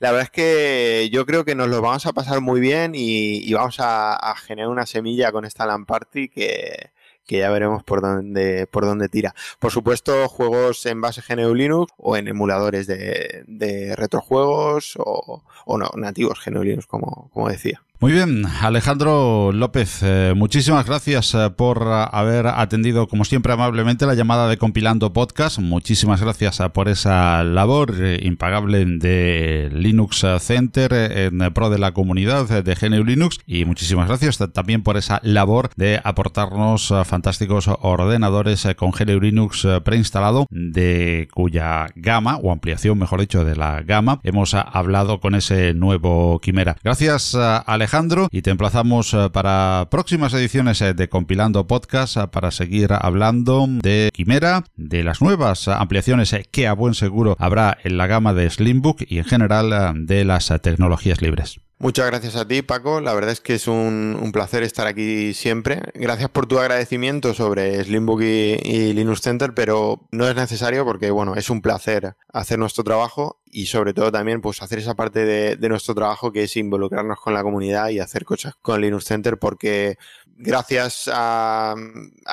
[0.00, 3.52] La verdad es que yo creo que nos lo vamos a pasar muy bien y,
[3.52, 6.90] vamos a, generar una semilla con esta LAN Party que,
[7.26, 9.34] que ya veremos por dónde, por dónde tira.
[9.58, 15.78] Por supuesto, juegos en base GNU Linux o en emuladores de, de retrojuegos o, o
[15.78, 17.82] no, nativos GNU Linux, como, como decía.
[18.04, 24.04] Muy bien, Alejandro López, eh, muchísimas gracias eh, por eh, haber atendido, como siempre, amablemente
[24.04, 25.58] la llamada de Compilando Podcast.
[25.58, 32.74] Muchísimas gracias por esa labor impagable de Linux Center en pro de la comunidad de
[32.74, 39.18] GNU Linux y muchísimas gracias también por esa labor de aportarnos fantásticos ordenadores con GNU
[39.18, 45.34] Linux preinstalado, de cuya gama, o ampliación, mejor dicho, de la gama, hemos hablado con
[45.34, 46.76] ese nuevo Quimera.
[46.84, 47.93] Gracias, Alejandro
[48.32, 53.68] y te emplazamos eh, para próximas ediciones eh, de Compilando Podcast eh, para seguir hablando
[53.68, 58.50] de Quimera, de las nuevas ampliaciones que a buen seguro habrá en la gama de
[58.50, 61.60] Slimbook y en general de las tecnologías libres.
[61.78, 63.00] Muchas gracias a ti, Paco.
[63.00, 65.82] La verdad es que es un, placer estar aquí siempre.
[65.94, 71.34] Gracias por tu agradecimiento sobre Slimbook y, Linux Center, pero no es necesario porque, bueno,
[71.34, 75.56] es un placer hacer nuestro trabajo y sobre todo también pues hacer esa parte de,
[75.56, 79.38] de nuestro trabajo que es involucrarnos con la comunidad y hacer cosas con Linux Center
[79.38, 79.98] porque
[80.36, 81.74] gracias a,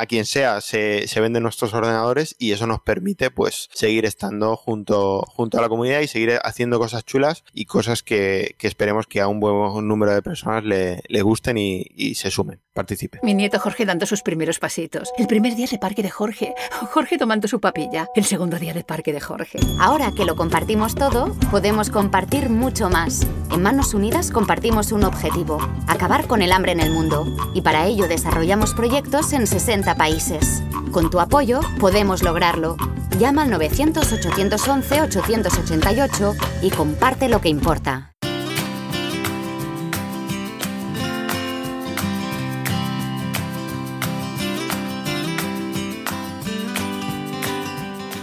[0.07, 5.57] quien sea, se, venden nuestros ordenadores y eso nos permite pues seguir estando junto, junto
[5.57, 9.39] a la comunidad y seguir haciendo cosas chulas y cosas que, esperemos que a un
[9.39, 13.21] buen número de personas le, gusten y, se sumen, participen.
[13.23, 15.11] Mi nieto Jorge dando sus primeros pasitos.
[15.17, 16.53] El primer día de parque de Jorge,
[16.91, 18.07] Jorge tomando su papilla.
[18.15, 19.59] El segundo día de parque de Jorge.
[19.79, 23.27] Ahora que lo compartimos todo, podemos compartir mucho más.
[23.51, 27.25] En Manos Unidas compartimos un objetivo, acabar con el hambre en el mundo.
[27.53, 30.63] Y para ello desarrollamos proyectos en 60 países.
[30.91, 32.77] Con tu apoyo podemos lograrlo.
[33.19, 38.13] Llama al 900-811-888 y comparte lo que importa.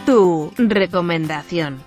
[0.07, 1.83] Tu recomendación.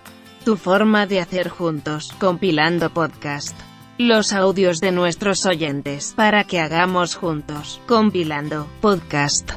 [0.46, 3.71] Tu forma de hacer juntos, compilando podcast.
[4.04, 9.52] Los audios de nuestros oyentes para que hagamos juntos, compilando podcast.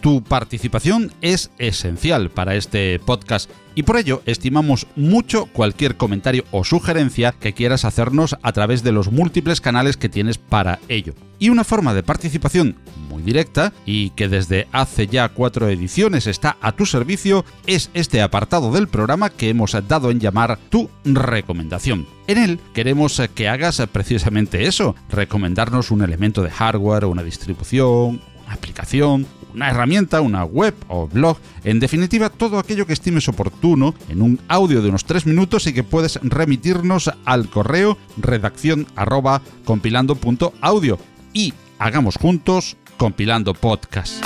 [0.00, 6.64] Tu participación es esencial para este podcast y por ello estimamos mucho cualquier comentario o
[6.64, 11.14] sugerencia que quieras hacernos a través de los múltiples canales que tienes para ello.
[11.38, 12.76] Y una forma de participación
[13.10, 18.22] muy directa y que desde hace ya cuatro ediciones está a tu servicio es este
[18.22, 22.06] apartado del programa que hemos dado en llamar tu recomendación.
[22.26, 28.54] En él queremos que hagas precisamente eso, recomendarnos un elemento de hardware, una distribución, una
[28.54, 34.22] aplicación, una herramienta, una web o blog, en definitiva todo aquello que estimes oportuno en
[34.22, 40.98] un audio de unos 3 minutos y que puedes remitirnos al correo redacción arroba compilando.audio
[41.32, 44.24] y hagamos juntos compilando podcast.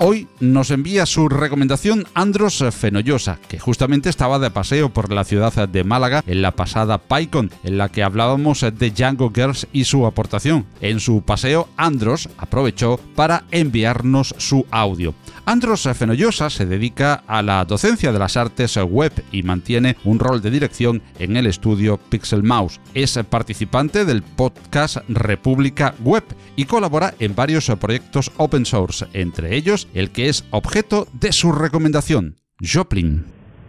[0.00, 5.68] Hoy nos envía su recomendación Andros Fenollosa, que justamente estaba de paseo por la ciudad
[5.68, 10.04] de Málaga en la pasada PyCon, en la que hablábamos de Django Girls y su
[10.04, 10.66] aportación.
[10.80, 15.14] En su paseo, Andros aprovechó para enviarnos su audio.
[15.46, 20.42] Andros Fenollosa se dedica a la docencia de las artes web y mantiene un rol
[20.42, 22.80] de dirección en el estudio Pixel Mouse.
[22.94, 26.24] Es participante del podcast República Web
[26.56, 31.52] y colabora en varios proyectos open source, entre ellos el que es objeto de su
[31.52, 33.24] recomendación, Joplin.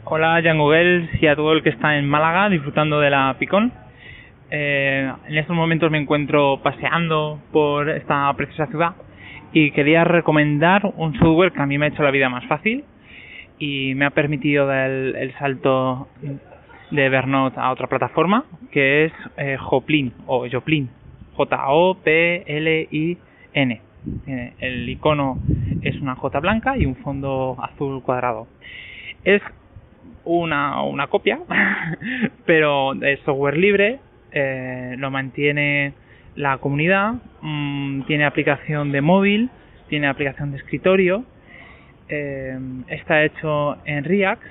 [0.06, 3.74] Hola Jan Google y a todo el que está en Málaga disfrutando de la Picón.
[4.52, 8.96] Eh, en estos momentos me encuentro paseando por esta preciosa ciudad
[9.52, 12.84] y quería recomendar un software que a mí me ha hecho la vida más fácil
[13.58, 16.08] y me ha permitido dar el, salto
[16.92, 20.90] de Evernote a otra plataforma que es eh, Joplin o Joplin
[24.06, 25.40] J-O-P-L-I-N el icono
[25.82, 28.48] es una J blanca y un fondo azul cuadrado.
[29.24, 29.42] Es
[30.24, 31.40] una, una copia,
[32.46, 34.00] pero es software libre,
[34.32, 35.94] eh, lo mantiene
[36.36, 39.50] la comunidad, mm, tiene aplicación de móvil,
[39.90, 41.24] tiene aplicación de escritorio,
[42.10, 44.44] eh, está hecho en React,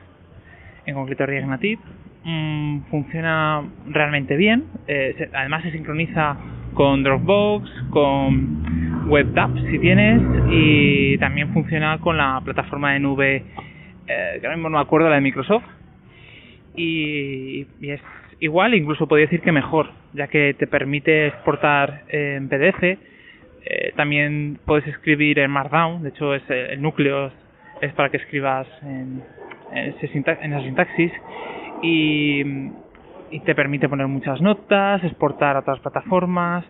[0.86, 1.82] en concreto React Native,
[2.24, 6.36] mm, funciona realmente bien, eh, además se sincroniza
[6.74, 13.36] con Dropbox, con WebDAV si tienes y también funciona con la plataforma de nube
[14.06, 15.64] eh, que ahora mismo no me acuerdo la de Microsoft.
[16.76, 18.00] Y, es
[18.40, 24.58] igual incluso podría decir que mejor ya que te permite exportar en PDF eh, también
[24.66, 27.30] puedes escribir en Markdown de hecho es el núcleo
[27.80, 29.22] es para que escribas en,
[29.72, 29.94] en,
[30.42, 31.12] en esa sintaxis.
[31.82, 32.42] Y
[33.34, 36.64] y te permite poner muchas notas, exportar a otras plataformas,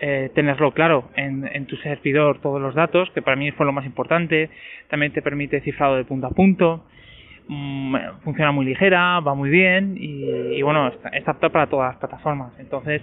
[0.00, 3.72] eh, tenerlo claro en, en, tu servidor todos los datos, que para mí fue lo
[3.72, 4.48] más importante.
[4.88, 6.84] También te permite cifrado de punto a punto.
[7.48, 11.98] Mm, funciona muy ligera, va muy bien y, bueno, está, está, apta para todas las
[11.98, 12.58] plataformas.
[12.58, 13.02] Entonces,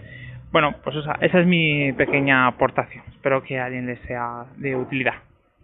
[0.51, 3.03] bueno, pues esa, esa es mi pequeña aportación.
[3.11, 5.16] Espero que a alguien le sea de utilidad.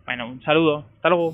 [0.06, 0.86] Bueno, un saludo.
[0.98, 1.34] Hasta luego.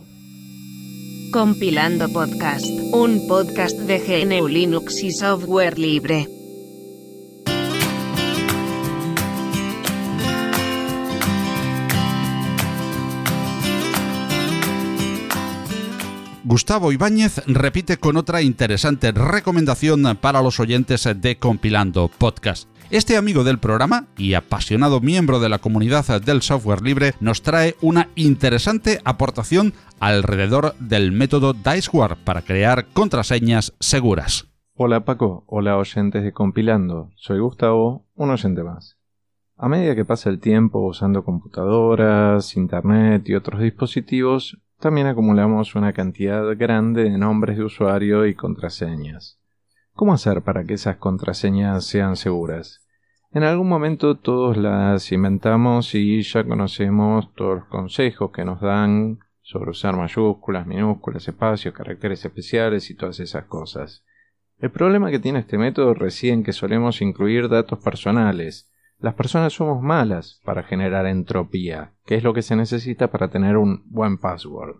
[1.31, 6.27] Compilando Podcast, un podcast de GNU Linux y software libre.
[16.43, 22.69] Gustavo Ibáñez repite con otra interesante recomendación para los oyentes de Compilando Podcast.
[22.95, 27.75] Este amigo del programa y apasionado miembro de la comunidad del software libre nos trae
[27.81, 34.47] una interesante aportación alrededor del método Diceware para crear contraseñas seguras.
[34.75, 38.97] Hola Paco, hola oyentes de Compilando, soy Gustavo, un oyente más.
[39.57, 45.91] A medida que pasa el tiempo usando computadoras, internet y otros dispositivos, también acumulamos una
[45.91, 49.37] cantidad grande de nombres de usuario y contraseñas.
[49.91, 52.84] ¿Cómo hacer para que esas contraseñas sean seguras?
[53.35, 59.19] En algún momento todos las inventamos y ya conocemos todos los consejos que nos dan
[59.41, 64.05] sobre usar mayúsculas, minúsculas, espacios, caracteres especiales y todas esas cosas.
[64.57, 68.71] El problema que tiene este método reside en que solemos incluir datos personales.
[68.99, 73.57] Las personas somos malas para generar entropía, que es lo que se necesita para tener
[73.57, 74.77] un buen password.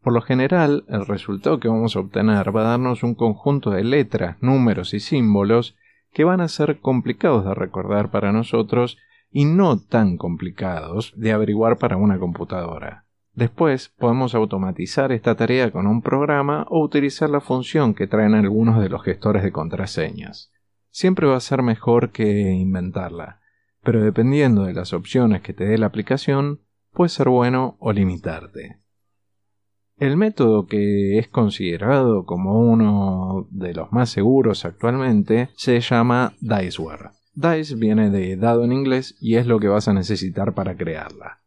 [0.00, 3.84] Por lo general, el resultado que vamos a obtener va a darnos un conjunto de
[3.84, 5.76] letras, números y símbolos
[6.16, 8.96] que van a ser complicados de recordar para nosotros
[9.30, 13.04] y no tan complicados de averiguar para una computadora.
[13.34, 18.80] Después podemos automatizar esta tarea con un programa o utilizar la función que traen algunos
[18.80, 20.50] de los gestores de contraseñas.
[20.88, 23.40] Siempre va a ser mejor que inventarla,
[23.82, 26.62] pero dependiendo de las opciones que te dé la aplicación,
[26.94, 28.80] puede ser bueno o limitarte.
[29.98, 37.12] El método que es considerado como uno de los más seguros actualmente se llama Diceware.
[37.34, 41.40] Dice viene de dado en inglés y es lo que vas a necesitar para crearla.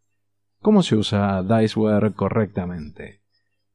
[0.61, 3.21] ¿Cómo se usa Diceware correctamente?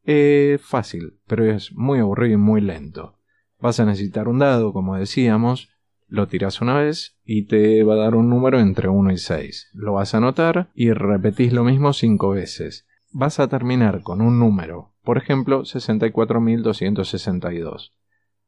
[0.02, 3.20] Es fácil, pero es muy aburrido y muy lento.
[3.60, 5.68] Vas a necesitar un dado, como decíamos,
[6.08, 9.70] lo tiras una vez y te va a dar un número entre 1 y 6.
[9.72, 14.38] Lo vas a anotar y repetís lo mismo 5 veces vas a terminar con un
[14.40, 17.92] número, por ejemplo 64.262.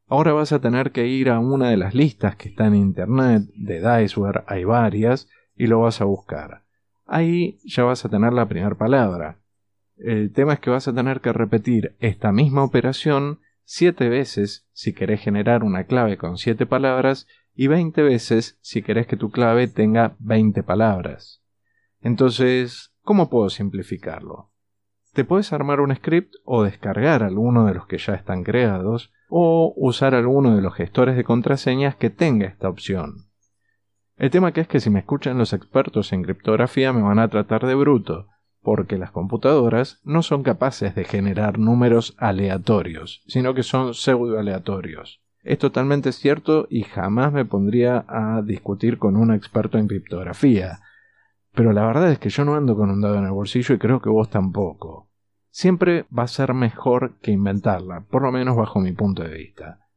[0.09, 3.45] Ahora vas a tener que ir a una de las listas que está en internet
[3.55, 6.65] de Diceware, hay varias, y lo vas a buscar.
[7.07, 9.39] Ahí ya vas a tener la primera palabra.
[9.97, 14.93] El tema es que vas a tener que repetir esta misma operación 7 veces si
[14.93, 19.69] querés generar una clave con 7 palabras y 20 veces si querés que tu clave
[19.69, 21.41] tenga 20 palabras.
[22.01, 24.51] Entonces, ¿cómo puedo simplificarlo?
[25.17, 29.73] Te puedes armar un script o descargar alguno de los que ya están creados o
[29.75, 33.25] usar alguno de los gestores de contraseñas que tenga esta opción.
[34.19, 37.29] El tema que es que si me escuchan los expertos en criptografía me van a
[37.29, 38.27] tratar de bruto,
[38.61, 45.23] porque las computadoras no son capaces de generar números aleatorios, sino que son pseudo aleatorios.
[45.43, 50.81] Es totalmente cierto y jamás me pondría a discutir con un experto en criptografía,
[51.55, 53.79] pero la verdad es que yo no ando con un dado en el bolsillo y
[53.79, 55.06] creo que vos tampoco.
[55.59, 59.89] Siempre va a ser mejor que inventarla, por lo menos bajo mi punto de vista.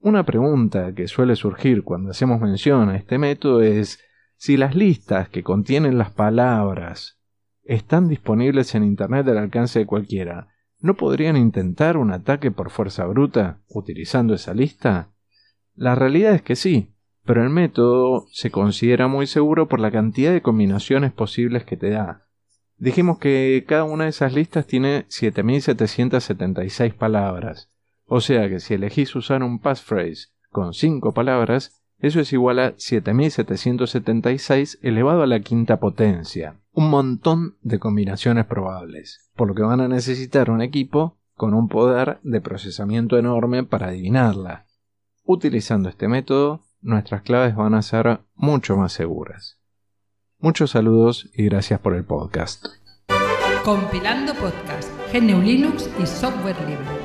[0.00, 4.00] Una pregunta que suele surgir cuando hacemos mención a este método es
[4.36, 7.20] si las listas que contienen las palabras
[7.62, 10.48] están disponibles en Internet al alcance de cualquiera,
[10.80, 15.12] ¿no podrían intentar un ataque por fuerza bruta utilizando esa lista?
[15.76, 20.32] La realidad es que sí, pero el método se considera muy seguro por la cantidad
[20.32, 22.25] de combinaciones posibles que te da.
[22.78, 27.70] Dijimos que cada una de esas listas tiene 7776 palabras,
[28.04, 32.74] o sea que si elegís usar un passphrase con 5 palabras, eso es igual a
[32.76, 39.80] 7776 elevado a la quinta potencia, un montón de combinaciones probables, por lo que van
[39.80, 44.66] a necesitar un equipo con un poder de procesamiento enorme para adivinarla.
[45.24, 49.55] Utilizando este método, nuestras claves van a ser mucho más seguras.
[50.38, 52.66] Muchos saludos y gracias por el podcast.
[53.64, 56.95] Compilando podcast, GNU Linux y software libre.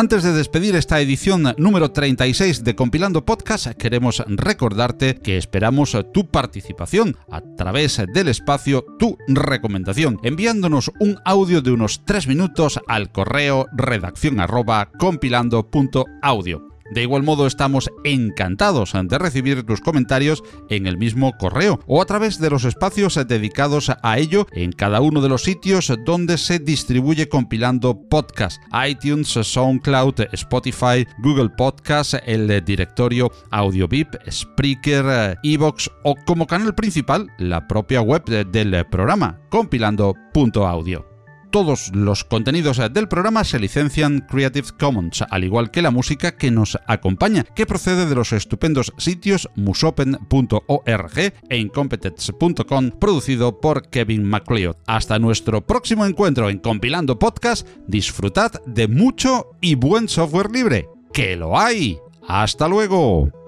[0.00, 6.26] Antes de despedir esta edición número 36 de Compilando Podcast, queremos recordarte que esperamos tu
[6.30, 13.12] participación a través del espacio Tu Recomendación, enviándonos un audio de unos 3 minutos al
[13.12, 16.69] correo redacción arroba compilando.audio.
[16.90, 22.04] De igual modo estamos encantados de recibir tus comentarios en el mismo correo o a
[22.04, 26.58] través de los espacios dedicados a ello en cada uno de los sitios donde se
[26.58, 36.46] distribuye compilando podcast, iTunes, SoundCloud, Spotify, Google Podcast, el directorio AudioVip, Spreaker, Evox o como
[36.46, 41.09] canal principal la propia web del programa compilando.audio.
[41.50, 46.36] Todos los contenidos eh, del programa se licencian Creative Commons, al igual que la música
[46.36, 54.24] que nos acompaña, que procede de los estupendos sitios musopen.org e incompetence.com, producido por Kevin
[54.24, 54.76] MacLeod.
[54.86, 60.88] Hasta nuestro próximo encuentro en Compilando Podcast, disfrutad de mucho y buen software libre.
[61.12, 61.98] ¡Que lo hay!
[62.28, 63.39] ¡Hasta luego!